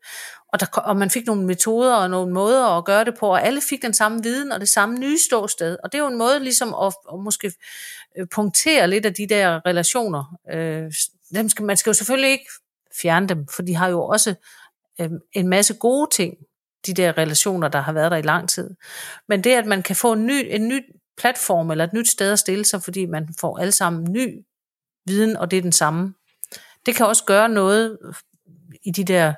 og, 0.54 0.60
der, 0.60 0.66
og 0.78 0.98
man 0.98 1.10
fik 1.10 1.26
nogle 1.26 1.46
metoder 1.46 1.96
og 1.96 2.10
nogle 2.10 2.34
måder 2.34 2.66
at 2.66 2.86
gøre 2.86 3.06
det 3.06 3.18
på, 3.20 3.28
og 3.28 3.46
alle 3.46 3.62
fik 3.70 3.82
den 3.82 3.94
samme 3.94 4.24
viden 4.24 4.52
og 4.52 4.60
det 4.60 4.70
samme 4.70 5.00
nye 5.00 5.18
ståsted. 5.18 5.78
Og 5.84 5.92
det 5.92 5.98
er 5.98 6.04
jo 6.04 6.10
en 6.10 6.18
måde 6.18 6.40
ligesom 6.40 6.76
at, 6.82 6.94
at 7.14 7.20
måske 7.20 7.54
øh, 8.18 8.28
punktere 8.32 8.88
lidt 8.88 9.06
af 9.06 9.14
de 9.14 9.28
der 9.28 9.66
relationer. 9.66 10.38
Øh, 10.52 10.92
dem 11.36 11.50
skal, 11.50 11.66
man 11.66 11.78
skal 11.78 11.90
jo 11.90 11.94
selvfølgelig 11.94 12.32
ikke 12.32 12.50
fjerne 13.02 13.28
dem, 13.28 13.48
for 13.56 13.62
de 13.62 13.76
har 13.76 13.88
jo 13.88 14.04
også 14.06 14.36
øh, 15.02 15.10
en 15.34 15.48
masse 15.48 15.74
gode 15.74 16.10
ting 16.12 16.34
de 16.88 16.94
der 16.94 17.18
relationer, 17.18 17.68
der 17.68 17.82
har 17.82 17.94
været 17.94 18.12
der 18.12 18.18
i 18.18 18.22
lang 18.22 18.50
tid. 18.50 18.70
Men 19.28 19.44
det, 19.44 19.52
at 19.52 19.66
man 19.66 19.84
kan 19.84 19.96
få 19.96 20.14
en 20.14 20.26
ny, 20.26 20.48
en 20.50 20.68
ny 20.68 20.82
platform 21.18 21.72
eller 21.72 21.84
et 21.84 21.94
nyt 21.94 22.10
sted 22.12 22.32
at 22.32 22.40
stille 22.40 22.66
sig, 22.66 22.84
fordi 22.84 23.06
man 23.06 23.28
får 23.40 23.58
alle 23.58 23.72
sammen 23.72 24.12
ny 24.12 24.46
viden, 25.06 25.38
og 25.38 25.52
det 25.52 25.58
er 25.58 25.62
den 25.62 25.72
samme. 25.72 26.14
Det 26.86 26.96
kan 26.96 27.06
også 27.06 27.24
gøre 27.24 27.50
noget 27.50 27.98
øh, 28.06 28.14
i 28.84 28.92
de 28.92 29.04
der 29.04 29.34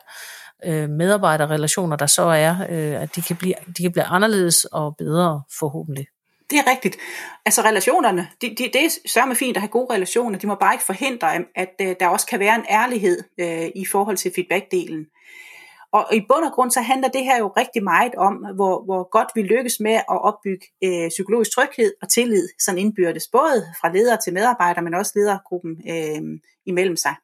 øh, 0.65 0.89
medarbejderrelationer, 0.89 1.95
der 1.95 2.07
så 2.07 2.23
er, 2.23 2.55
øh, 2.69 3.01
at 3.01 3.15
de 3.15 3.21
kan, 3.21 3.35
blive, 3.35 3.53
de 3.77 3.81
kan 3.81 3.91
blive 3.91 4.05
anderledes 4.05 4.65
og 4.65 4.95
bedre 4.97 5.41
forhåbentlig. 5.59 6.07
Det 6.49 6.59
er 6.59 6.71
rigtigt. 6.71 6.97
Altså 7.45 7.61
relationerne, 7.61 8.27
de, 8.41 8.49
de, 8.49 8.69
det 8.73 8.85
er 8.85 8.89
sørme 9.07 9.35
fint 9.35 9.57
at 9.57 9.61
have 9.61 9.69
gode 9.69 9.93
relationer. 9.93 10.39
De 10.39 10.47
må 10.47 10.55
bare 10.55 10.73
ikke 10.73 10.85
forhindre, 10.85 11.35
at, 11.35 11.41
at 11.55 11.73
øh, 11.81 11.95
der 11.99 12.07
også 12.07 12.27
kan 12.27 12.39
være 12.39 12.55
en 12.55 12.65
ærlighed 12.69 13.23
øh, 13.39 13.69
i 13.75 13.85
forhold 13.85 14.17
til 14.17 14.31
feedbackdelen. 14.35 15.05
Og 15.93 16.15
i 16.15 16.21
bund 16.29 16.45
og 16.45 16.51
grund, 16.51 16.71
så 16.71 16.81
handler 16.81 17.09
det 17.09 17.23
her 17.23 17.37
jo 17.39 17.47
rigtig 17.47 17.83
meget 17.83 18.15
om, 18.15 18.45
hvor, 18.55 18.83
hvor 18.85 19.09
godt 19.09 19.27
vi 19.35 19.41
lykkes 19.41 19.79
med 19.79 19.93
at 19.93 20.21
opbygge 20.29 20.65
øh, 20.83 21.09
psykologisk 21.09 21.51
tryghed 21.51 21.93
og 22.01 22.09
tillid, 22.09 22.47
sådan 22.59 22.79
indbyrdes, 22.79 23.27
både 23.31 23.65
fra 23.81 23.93
ledere 23.93 24.17
til 24.23 24.33
medarbejdere, 24.33 24.83
men 24.83 24.93
også 24.93 25.11
ledergruppen 25.15 25.81
øh, 25.89 26.39
imellem 26.65 26.95
sig. 26.95 27.15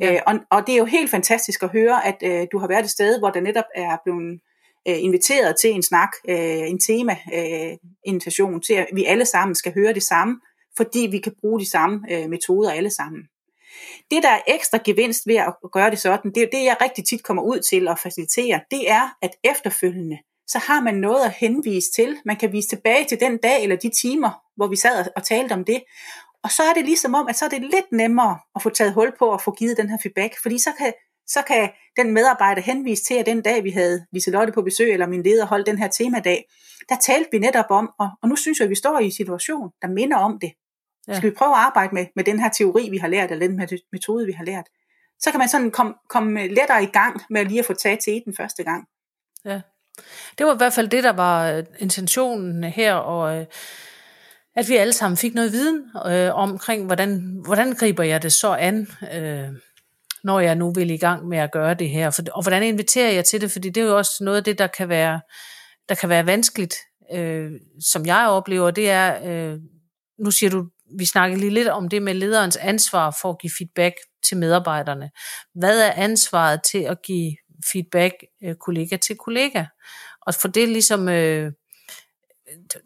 Ja. 0.00 0.14
Øh, 0.14 0.20
og, 0.26 0.34
og 0.50 0.66
det 0.66 0.72
er 0.72 0.78
jo 0.78 0.84
helt 0.84 1.10
fantastisk 1.10 1.62
at 1.62 1.68
høre, 1.68 2.06
at 2.06 2.16
øh, 2.24 2.46
du 2.52 2.58
har 2.58 2.68
været 2.68 2.84
et 2.84 2.90
sted, 2.90 3.18
hvor 3.18 3.30
der 3.30 3.40
netop 3.40 3.64
er 3.74 3.96
blevet 4.04 4.40
øh, 4.88 5.02
inviteret 5.02 5.56
til 5.60 5.70
en 5.70 5.82
snak, 5.82 6.10
øh, 6.28 6.70
en 6.70 6.78
tema-invitation, 6.78 8.54
øh, 8.54 8.62
til 8.62 8.74
at 8.74 8.86
vi 8.94 9.04
alle 9.04 9.24
sammen 9.24 9.54
skal 9.54 9.74
høre 9.74 9.94
det 9.94 10.02
samme, 10.02 10.40
fordi 10.76 11.08
vi 11.10 11.18
kan 11.18 11.32
bruge 11.40 11.60
de 11.60 11.70
samme 11.70 12.00
øh, 12.10 12.30
metoder 12.30 12.70
alle 12.72 12.90
sammen. 12.90 13.22
Det, 14.10 14.22
der 14.22 14.28
er 14.28 14.40
ekstra 14.46 14.78
gevinst 14.84 15.26
ved 15.26 15.36
at 15.36 15.54
gøre 15.72 15.90
det 15.90 15.98
sådan, 15.98 16.32
det 16.34 16.42
er 16.42 16.48
det, 16.52 16.64
jeg 16.64 16.76
rigtig 16.80 17.04
tit 17.04 17.22
kommer 17.22 17.42
ud 17.42 17.60
til 17.60 17.88
at 17.88 17.98
facilitere, 17.98 18.60
det 18.70 18.90
er, 18.90 19.16
at 19.22 19.30
efterfølgende, 19.44 20.18
så 20.46 20.58
har 20.58 20.80
man 20.80 20.94
noget 20.94 21.24
at 21.24 21.32
henvise 21.32 21.92
til. 21.92 22.16
Man 22.24 22.36
kan 22.36 22.52
vise 22.52 22.68
tilbage 22.68 23.04
til 23.04 23.20
den 23.20 23.38
dag 23.38 23.62
eller 23.62 23.76
de 23.76 23.90
timer, 24.02 24.30
hvor 24.56 24.66
vi 24.66 24.76
sad 24.76 25.06
og 25.16 25.24
talte 25.24 25.52
om 25.52 25.64
det. 25.64 25.82
Og 26.44 26.50
så 26.50 26.62
er 26.62 26.72
det 26.72 26.84
ligesom 26.84 27.14
om, 27.14 27.28
at 27.28 27.36
så 27.36 27.44
er 27.44 27.48
det 27.48 27.62
lidt 27.62 27.92
nemmere 27.92 28.38
at 28.54 28.62
få 28.62 28.70
taget 28.70 28.92
hul 28.92 29.12
på 29.18 29.26
og 29.26 29.40
få 29.40 29.54
givet 29.54 29.76
den 29.76 29.90
her 29.90 29.98
feedback, 30.02 30.42
fordi 30.42 30.58
så 30.58 30.70
kan, 30.78 30.92
så 31.26 31.42
kan 31.42 31.70
den 31.96 32.14
medarbejder 32.14 32.62
henvise 32.62 33.04
til, 33.04 33.14
at 33.14 33.26
den 33.26 33.42
dag, 33.42 33.64
vi 33.64 33.70
havde 33.70 34.06
Liselotte 34.12 34.52
på 34.52 34.62
besøg, 34.62 34.92
eller 34.92 35.06
min 35.06 35.22
leder 35.22 35.46
holdt 35.46 35.66
den 35.66 35.78
her 35.78 35.88
temadag, 35.88 36.44
der 36.88 36.96
talte 36.96 37.28
vi 37.32 37.38
netop 37.38 37.70
om, 37.70 37.90
og, 37.98 38.08
og 38.22 38.28
nu 38.28 38.36
synes 38.36 38.58
jeg, 38.58 38.64
at 38.64 38.70
vi 38.70 38.74
står 38.74 38.98
i 38.98 39.04
en 39.04 39.12
situation, 39.12 39.70
der 39.82 39.88
minder 39.88 40.16
om 40.16 40.38
det. 40.40 40.52
Ja. 41.10 41.16
Skal 41.16 41.30
vi 41.30 41.34
prøve 41.34 41.50
at 41.50 41.58
arbejde 41.58 41.94
med, 41.94 42.06
med 42.16 42.24
den 42.24 42.40
her 42.40 42.50
teori, 42.50 42.88
vi 42.90 42.96
har 42.96 43.08
lært, 43.08 43.30
eller 43.30 43.46
den 43.46 43.60
her 43.60 43.78
metode, 43.92 44.26
vi 44.26 44.32
har 44.32 44.44
lært? 44.44 44.64
Så 45.20 45.30
kan 45.30 45.38
man 45.38 45.48
sådan 45.48 45.70
komme, 45.70 45.94
komme 46.08 46.48
lettere 46.48 46.82
i 46.82 46.86
gang 46.86 47.22
med 47.30 47.44
lige 47.44 47.58
at 47.58 47.66
få 47.66 47.74
taget 47.74 47.98
til 48.04 48.22
den 48.24 48.34
første 48.36 48.62
gang. 48.62 48.84
Ja, 49.44 49.60
det 50.38 50.46
var 50.46 50.54
i 50.54 50.56
hvert 50.56 50.72
fald 50.72 50.88
det, 50.88 51.04
der 51.04 51.12
var 51.12 51.50
øh, 51.50 51.64
intentionen 51.78 52.64
her, 52.64 52.94
og 52.94 53.36
øh, 53.36 53.46
at 54.56 54.68
vi 54.68 54.76
alle 54.76 54.92
sammen 54.92 55.16
fik 55.16 55.34
noget 55.34 55.52
viden 55.52 55.84
øh, 56.06 56.34
omkring, 56.34 56.86
hvordan, 56.86 57.40
hvordan 57.44 57.74
griber 57.74 58.02
jeg 58.04 58.22
det 58.22 58.32
så 58.32 58.54
an, 58.54 58.88
øh, 59.14 59.48
når 60.24 60.40
jeg 60.40 60.54
nu 60.54 60.72
vil 60.72 60.90
i 60.90 60.96
gang 60.96 61.28
med 61.28 61.38
at 61.38 61.52
gøre 61.52 61.74
det 61.74 61.88
her, 61.88 62.10
For, 62.10 62.22
og 62.32 62.42
hvordan 62.42 62.62
inviterer 62.62 63.12
jeg 63.12 63.24
til 63.24 63.40
det, 63.40 63.52
fordi 63.52 63.70
det 63.70 63.80
er 63.80 63.86
jo 63.86 63.96
også 63.96 64.24
noget 64.24 64.36
af 64.36 64.44
det, 64.44 64.58
der 64.58 64.66
kan 64.66 64.88
være, 64.88 65.20
der 65.88 65.94
kan 65.94 66.08
være 66.08 66.26
vanskeligt, 66.26 66.74
øh, 67.12 67.50
som 67.80 68.06
jeg 68.06 68.28
oplever, 68.28 68.70
det 68.70 68.90
er, 68.90 69.18
øh, 69.24 69.58
nu 70.18 70.30
siger 70.30 70.50
du, 70.50 70.66
vi 70.98 71.04
snakkede 71.04 71.40
lige 71.40 71.54
lidt 71.54 71.68
om 71.68 71.88
det 71.88 72.02
med 72.02 72.14
lederens 72.14 72.56
ansvar 72.56 73.16
for 73.22 73.30
at 73.30 73.38
give 73.38 73.50
feedback 73.58 73.94
til 74.26 74.36
medarbejderne. 74.36 75.10
Hvad 75.54 75.80
er 75.80 75.92
ansvaret 75.92 76.62
til 76.62 76.78
at 76.78 77.02
give 77.02 77.36
feedback 77.72 78.14
øh, 78.44 78.54
kollega 78.54 78.96
til 78.96 79.16
kollega? 79.16 79.64
Og 80.26 80.34
få 80.34 80.48
det 80.48 80.68
ligesom 80.68 81.08
øh, 81.08 81.52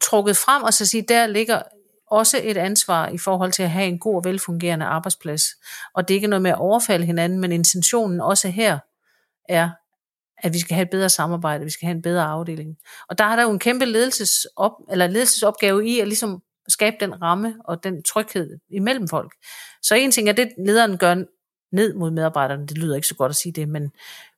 trukket 0.00 0.37
frem, 0.37 0.62
og 0.62 0.75
så 0.75 0.87
sige, 0.87 1.04
der 1.08 1.26
ligger 1.26 1.62
også 2.11 2.40
et 2.42 2.56
ansvar 2.56 3.08
i 3.08 3.18
forhold 3.18 3.52
til 3.52 3.62
at 3.62 3.70
have 3.70 3.87
en 3.87 3.99
god 3.99 4.16
og 4.16 4.25
velfungerende 4.25 4.87
arbejdsplads. 4.87 5.42
Og 5.94 6.08
det 6.08 6.14
er 6.14 6.16
ikke 6.16 6.28
noget 6.28 6.42
med 6.42 6.50
at 6.50 6.58
overfalde 6.58 7.06
hinanden, 7.06 7.40
men 7.40 7.52
intentionen 7.52 8.20
også 8.20 8.49
her 8.49 8.78
er, 9.49 9.70
at 10.38 10.52
vi 10.52 10.58
skal 10.58 10.75
have 10.75 10.84
et 10.84 10.90
bedre 10.90 11.08
samarbejde, 11.08 11.64
vi 11.64 11.70
skal 11.70 11.87
have 11.87 11.96
en 11.96 12.02
bedre 12.02 12.25
afdeling. 12.25 12.76
Og 13.08 13.18
der 13.18 13.25
er 13.25 13.37
der 13.37 13.42
jo 13.42 13.50
en 13.50 13.58
kæmpe 13.58 13.84
ledelsesop, 13.84 14.73
eller 14.90 15.06
ledelsesopgave 15.06 15.88
i 15.88 16.00
at 16.00 16.08
ligesom 16.08 16.42
skabe 16.68 16.97
den 17.00 17.23
ramme 17.23 17.54
og 17.64 17.85
den 17.85 18.02
tryghed 18.02 18.59
imellem 18.71 19.09
folk. 19.09 19.33
Så 19.83 19.94
en 19.94 20.11
ting 20.11 20.28
er 20.28 20.33
det, 20.33 20.52
lederen 20.66 20.99
gør 20.99 21.14
ned 21.73 21.94
mod 21.94 22.11
medarbejderne, 22.11 22.66
det 22.66 22.78
lyder 22.78 22.97
ikke 22.97 23.08
så 23.08 23.15
godt 23.15 23.30
at 23.30 23.36
sige 23.36 23.52
det, 23.52 23.69
men, 23.69 23.91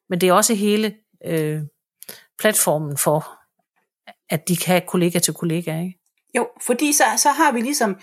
men 0.09 0.20
det 0.20 0.29
er 0.29 0.33
også 0.33 0.55
hele 0.55 0.94
øh, 1.24 1.61
platformen 2.38 2.96
for, 2.96 3.38
at 4.31 4.48
de 4.48 4.57
kan 4.57 4.72
have 4.72 4.87
kollega 4.87 5.18
til 5.18 5.35
kollega, 5.35 5.81
ikke? 5.81 5.98
Jo, 6.37 6.48
fordi 6.62 6.92
så, 6.92 7.05
så 7.16 7.31
har 7.31 7.53
vi 7.53 7.61
ligesom, 7.61 8.01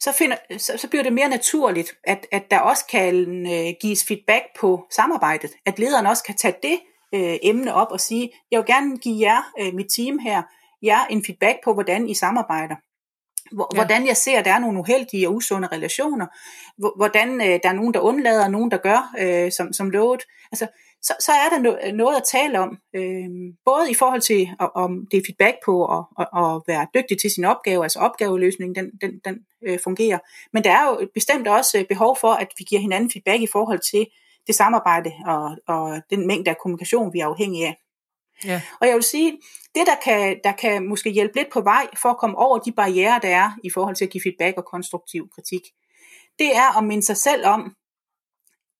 så, 0.00 0.12
finder, 0.18 0.36
så, 0.58 0.72
så 0.76 0.88
bliver 0.88 1.02
det 1.02 1.12
mere 1.12 1.28
naturligt, 1.28 1.92
at, 2.04 2.26
at 2.32 2.42
der 2.50 2.58
også 2.58 2.84
kan 2.90 3.46
øh, 3.46 3.74
gives 3.80 4.04
feedback 4.08 4.44
på 4.60 4.86
samarbejdet. 4.96 5.50
At 5.66 5.78
lederen 5.78 6.06
også 6.06 6.24
kan 6.24 6.36
tage 6.36 6.54
det 6.62 6.80
øh, 7.14 7.36
emne 7.42 7.74
op 7.74 7.88
og 7.90 8.00
sige, 8.00 8.30
jeg 8.50 8.58
vil 8.58 8.66
gerne 8.66 8.98
give 8.98 9.28
jer, 9.28 9.42
øh, 9.60 9.74
mit 9.74 9.86
team 9.96 10.18
her, 10.18 10.42
jer 10.82 11.06
en 11.06 11.24
feedback 11.24 11.58
på, 11.64 11.74
hvordan 11.74 12.08
I 12.08 12.14
samarbejder. 12.14 12.76
Hvordan 13.74 14.06
jeg 14.06 14.16
ser, 14.16 14.38
at 14.38 14.44
der 14.44 14.52
er 14.52 14.58
nogle 14.58 14.78
uheldige 14.78 15.28
og 15.28 15.34
usunde 15.34 15.68
relationer. 15.68 16.26
Hvordan 16.96 17.40
øh, 17.40 17.60
der 17.62 17.68
er 17.68 17.72
nogen, 17.72 17.94
der 17.94 18.00
undlader, 18.00 18.44
og 18.44 18.50
nogen, 18.50 18.70
der 18.70 18.76
gør, 18.76 19.14
øh, 19.18 19.52
som, 19.52 19.72
som 19.72 19.90
lovet. 19.90 20.22
Altså, 20.52 20.66
så, 21.02 21.14
så 21.20 21.32
er 21.32 21.48
der 21.48 21.58
no, 21.58 21.96
noget 21.96 22.16
at 22.16 22.22
tale 22.32 22.60
om. 22.60 22.78
Øh, 22.94 23.28
både 23.64 23.90
i 23.90 23.94
forhold 23.94 24.20
til, 24.20 24.48
om 24.74 25.06
det 25.10 25.16
er 25.16 25.22
feedback 25.26 25.56
på 25.64 25.84
at, 25.96 26.04
at, 26.18 26.26
at 26.36 26.62
være 26.66 26.86
dygtig 26.94 27.18
til 27.20 27.30
sin 27.30 27.44
opgave, 27.44 27.82
altså 27.82 27.98
opgaveløsningen, 27.98 28.74
den, 28.74 28.90
den, 29.00 29.20
den 29.24 29.38
øh, 29.66 29.78
fungerer. 29.84 30.18
Men 30.52 30.64
der 30.64 30.70
er 30.70 30.84
jo 30.84 31.08
bestemt 31.14 31.48
også 31.48 31.78
øh, 31.78 31.84
behov 31.84 32.16
for, 32.20 32.32
at 32.32 32.48
vi 32.58 32.64
giver 32.64 32.80
hinanden 32.80 33.10
feedback 33.10 33.42
i 33.42 33.48
forhold 33.52 33.80
til 33.90 34.06
det 34.46 34.54
samarbejde 34.54 35.12
og, 35.26 35.56
og 35.66 36.02
den 36.10 36.26
mængde 36.26 36.50
af 36.50 36.58
kommunikation, 36.58 37.12
vi 37.12 37.18
er 37.18 37.26
afhængige 37.26 37.66
af. 37.66 37.76
Ja. 38.44 38.62
Og 38.80 38.86
jeg 38.86 38.94
vil 38.94 39.02
sige, 39.02 39.38
det 39.74 39.86
der 39.86 39.96
kan, 40.04 40.40
der 40.44 40.52
kan 40.52 40.88
måske 40.88 41.10
hjælpe 41.10 41.36
lidt 41.36 41.50
på 41.52 41.60
vej 41.60 41.86
for 42.02 42.08
at 42.08 42.18
komme 42.18 42.38
over 42.38 42.58
de 42.58 42.72
barriere, 42.72 43.20
der 43.22 43.28
er 43.28 43.50
i 43.64 43.70
forhold 43.70 43.96
til 43.96 44.04
at 44.04 44.10
give 44.10 44.22
feedback 44.22 44.56
og 44.56 44.64
konstruktiv 44.64 45.28
kritik, 45.34 45.62
det 46.38 46.56
er 46.56 46.78
at 46.78 46.84
minde 46.84 47.02
sig 47.02 47.16
selv 47.16 47.46
om, 47.46 47.76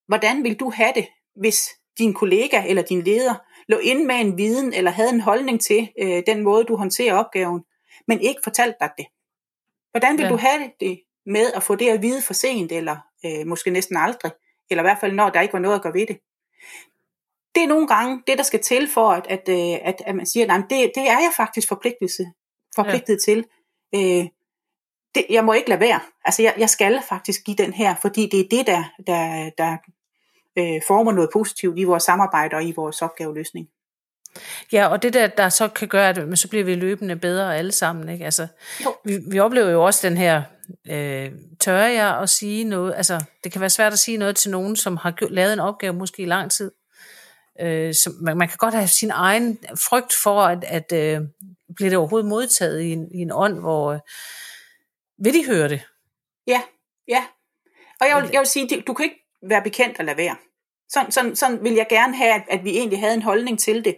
hvordan 0.06 0.44
vil 0.44 0.60
du 0.60 0.70
have 0.70 0.92
det, 0.94 1.08
hvis 1.36 1.68
din 1.98 2.14
kollega 2.14 2.62
eller 2.66 2.82
din 2.82 3.02
leder 3.02 3.34
lå 3.68 3.78
inde 3.78 4.06
med 4.06 4.14
en 4.14 4.38
viden 4.38 4.72
eller 4.72 4.90
havde 4.90 5.10
en 5.10 5.20
holdning 5.20 5.60
til 5.60 5.88
øh, 5.98 6.22
den 6.26 6.42
måde, 6.42 6.64
du 6.64 6.76
håndterer 6.76 7.14
opgaven, 7.14 7.64
men 8.08 8.20
ikke 8.20 8.40
fortalte 8.44 8.76
dig 8.80 8.90
det. 8.98 9.06
Hvordan 9.90 10.18
vil 10.18 10.24
ja. 10.24 10.30
du 10.30 10.36
have 10.36 10.70
det 10.80 11.00
med 11.26 11.52
at 11.54 11.62
få 11.62 11.74
det 11.74 11.88
at 11.88 12.02
vide 12.02 12.22
for 12.22 12.34
sent, 12.34 12.72
eller 12.72 12.96
øh, 13.26 13.46
måske 13.46 13.70
næsten 13.70 13.96
aldrig, 13.96 14.32
eller 14.70 14.82
i 14.82 14.86
hvert 14.86 15.00
fald 15.00 15.12
når 15.12 15.30
der 15.30 15.40
ikke 15.40 15.52
var 15.52 15.58
noget 15.58 15.76
at 15.76 15.82
gøre 15.82 15.94
ved 15.94 16.06
det? 16.06 16.18
Det 17.54 17.62
er 17.62 17.66
nogle 17.66 17.86
gange 17.86 18.22
det, 18.26 18.38
der 18.38 18.44
skal 18.44 18.62
til 18.62 18.88
for, 18.94 19.10
at, 19.10 19.26
at, 19.28 19.48
øh, 19.48 19.78
at, 19.88 20.02
at 20.06 20.14
man 20.14 20.26
siger, 20.26 20.54
at 20.54 20.64
det, 20.70 20.92
det 20.94 21.02
er 21.02 21.20
jeg 21.20 21.32
faktisk 21.36 21.68
forpligtelse, 21.68 22.26
forpligtet 22.74 23.18
ja. 23.26 23.32
til. 23.32 23.44
Øh, 23.94 24.26
det, 25.14 25.26
jeg 25.30 25.44
må 25.44 25.52
ikke 25.52 25.68
lade 25.68 25.80
være. 25.80 26.00
Altså, 26.24 26.42
jeg, 26.42 26.54
jeg 26.58 26.70
skal 26.70 27.02
faktisk 27.08 27.44
give 27.44 27.56
den 27.56 27.72
her, 27.72 27.94
fordi 28.02 28.28
det 28.32 28.40
er 28.40 28.48
det, 28.50 28.66
der, 28.66 28.84
der, 29.06 29.50
der 29.58 29.76
øh, 30.58 30.82
former 30.86 31.12
noget 31.12 31.30
positivt 31.32 31.78
i 31.78 31.84
vores 31.84 32.02
samarbejde 32.02 32.56
og 32.56 32.64
i 32.64 32.72
vores 32.76 33.02
opgaveløsning. 33.02 33.68
Ja, 34.72 34.86
og 34.86 35.02
det 35.02 35.14
der, 35.14 35.26
der 35.26 35.48
så 35.48 35.68
kan 35.68 35.88
gøre, 35.88 36.08
at 36.08 36.38
så 36.38 36.48
bliver 36.48 36.64
vi 36.64 36.74
løbende 36.74 37.16
bedre 37.16 37.56
alle 37.56 37.72
sammen. 37.72 38.08
Ikke? 38.08 38.24
Altså, 38.24 38.46
vi, 39.04 39.18
vi 39.30 39.38
oplever 39.38 39.70
jo 39.70 39.84
også 39.84 40.08
den 40.08 40.16
her, 40.16 40.42
øh, 40.88 41.32
tør 41.60 41.82
jeg 41.82 42.18
at 42.18 42.30
sige 42.30 42.64
noget, 42.64 42.94
altså 42.96 43.24
det 43.44 43.52
kan 43.52 43.60
være 43.60 43.70
svært 43.70 43.92
at 43.92 43.98
sige 43.98 44.16
noget 44.16 44.36
til 44.36 44.50
nogen, 44.50 44.76
som 44.76 44.96
har 44.96 45.14
lavet 45.30 45.52
en 45.52 45.60
opgave 45.60 45.92
måske 45.92 46.22
i 46.22 46.26
lang 46.26 46.50
tid. 46.50 46.70
Øh, 47.60 47.94
så 47.94 48.12
man, 48.20 48.36
man 48.36 48.48
kan 48.48 48.56
godt 48.56 48.74
have 48.74 48.88
sin 48.88 49.10
egen 49.10 49.58
frygt 49.88 50.14
for, 50.22 50.42
at, 50.42 50.64
at 50.64 50.92
øh, 50.92 51.20
bliver 51.76 51.90
det 51.90 51.98
overhovedet 51.98 52.28
modtaget 52.28 52.80
i 52.80 52.92
en, 52.92 53.08
i 53.14 53.18
en 53.18 53.32
ånd, 53.32 53.58
hvor 53.58 53.92
øh, 53.92 54.00
vil 55.18 55.34
de 55.34 55.46
høre 55.46 55.68
det? 55.68 55.82
Ja, 56.46 56.62
ja. 57.08 57.24
Og 58.00 58.06
jeg 58.08 58.22
vil, 58.22 58.30
jeg 58.32 58.40
vil 58.40 58.48
sige, 58.48 58.82
du 58.86 58.94
kan 58.94 59.04
ikke 59.04 59.22
være 59.48 59.62
bekendt 59.62 59.98
at 59.98 60.04
lade 60.04 60.16
være. 60.16 60.36
Sådan, 60.88 61.12
sådan, 61.12 61.36
sådan 61.36 61.64
vil 61.64 61.72
jeg 61.72 61.86
gerne 61.90 62.16
have, 62.16 62.34
at, 62.34 62.42
at 62.50 62.64
vi 62.64 62.70
egentlig 62.70 63.00
havde 63.00 63.14
en 63.14 63.22
holdning 63.22 63.58
til 63.58 63.84
det. 63.84 63.96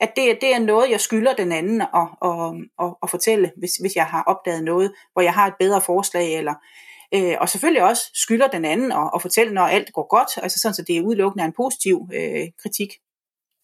At 0.00 0.12
det, 0.16 0.38
det 0.40 0.54
er 0.54 0.58
noget, 0.58 0.90
jeg 0.90 1.00
skylder 1.00 1.34
den 1.34 1.52
anden 1.52 1.80
at, 1.80 2.08
at, 2.24 2.54
at, 2.86 2.94
at 3.02 3.10
fortælle, 3.10 3.52
hvis, 3.56 3.76
hvis 3.76 3.96
jeg 3.96 4.06
har 4.06 4.22
opdaget 4.22 4.64
noget, 4.64 4.94
hvor 5.12 5.22
jeg 5.22 5.34
har 5.34 5.46
et 5.46 5.54
bedre 5.58 5.80
forslag, 5.80 6.38
eller 6.38 6.54
øh, 7.14 7.36
og 7.40 7.48
selvfølgelig 7.48 7.82
også 7.82 8.02
skylder 8.14 8.48
den 8.48 8.64
anden 8.64 8.92
at, 8.92 9.10
at 9.14 9.22
fortælle, 9.22 9.54
når 9.54 9.62
alt 9.62 9.92
går 9.92 10.08
godt, 10.08 10.28
altså 10.42 10.58
sådan, 10.60 10.74
så 10.74 10.82
det 10.82 10.96
er 10.96 11.02
udelukkende 11.02 11.44
en 11.44 11.52
positiv 11.52 12.08
øh, 12.14 12.48
kritik. 12.62 12.92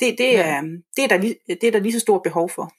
Det, 0.01 0.15
det, 0.19 0.39
er, 0.39 0.61
det, 0.97 1.05
er 1.05 1.09
der, 1.09 1.19
det 1.49 1.65
er 1.65 1.71
der 1.71 1.79
lige 1.79 1.93
så 1.93 2.01
stort 2.01 2.23
behov 2.23 2.51
for. 2.51 2.73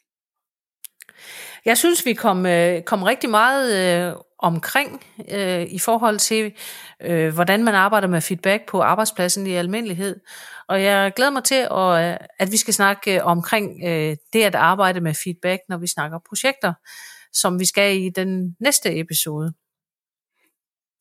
Jeg 1.65 1.77
synes, 1.77 2.05
vi 2.05 2.13
kom, 2.13 2.45
øh, 2.45 2.83
kom 2.83 3.03
rigtig 3.03 3.29
meget 3.29 4.07
øh, 4.07 4.13
omkring 4.39 5.03
øh, 5.31 5.61
i 5.61 5.79
forhold 5.79 6.19
til, 6.19 6.53
øh, 7.01 7.33
hvordan 7.33 7.63
man 7.63 7.75
arbejder 7.75 8.07
med 8.07 8.21
feedback 8.21 8.65
på 8.67 8.81
arbejdspladsen 8.81 9.47
i 9.47 9.53
almindelighed. 9.53 10.19
Og 10.67 10.83
jeg 10.83 11.13
glæder 11.15 11.31
mig 11.31 11.43
til, 11.43 11.67
at, 11.71 12.27
at 12.39 12.51
vi 12.51 12.57
skal 12.57 12.73
snakke 12.73 13.23
omkring 13.23 13.81
øh, 13.85 14.17
det 14.33 14.43
at 14.43 14.55
arbejde 14.55 15.01
med 15.01 15.13
feedback, 15.23 15.61
når 15.69 15.77
vi 15.77 15.87
snakker 15.87 16.19
projekter, 16.29 16.73
som 17.33 17.59
vi 17.59 17.65
skal 17.65 18.01
i 18.01 18.09
den 18.09 18.55
næste 18.59 18.99
episode. 18.99 19.53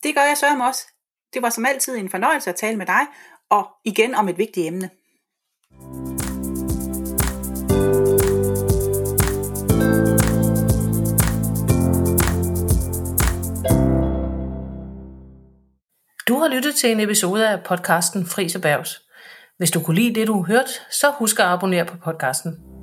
Det 0.03 0.15
gør 0.15 0.23
jeg 0.23 0.37
sørme 0.37 0.67
også. 0.67 0.87
Det 1.35 1.43
var 1.43 1.51
som 1.51 1.67
altid 1.67 1.97
en 1.97 2.11
fornøjelse 2.11 2.51
at 2.51 2.57
tale 2.57 2.77
med 2.77 2.87
dig, 2.87 3.01
og 3.51 3.69
igen 3.85 4.15
om 4.15 4.29
et 4.29 4.39
vigtigt 4.39 4.67
emne. 4.67 4.91
Du 16.29 16.39
har 16.39 16.49
lyttet 16.49 16.75
til 16.75 16.93
en 16.93 17.01
episode 17.01 17.49
af 17.49 17.65
podcasten 17.65 18.27
Fris 18.27 18.55
Erhvervs. 18.55 19.03
Hvis 19.57 19.71
du 19.71 19.81
kunne 19.81 19.97
lide 19.97 20.15
det, 20.15 20.27
du 20.27 20.45
hørte, 20.45 20.71
så 20.91 21.11
husk 21.11 21.39
at 21.39 21.47
abonnere 21.47 21.85
på 21.85 21.97
podcasten. 22.05 22.78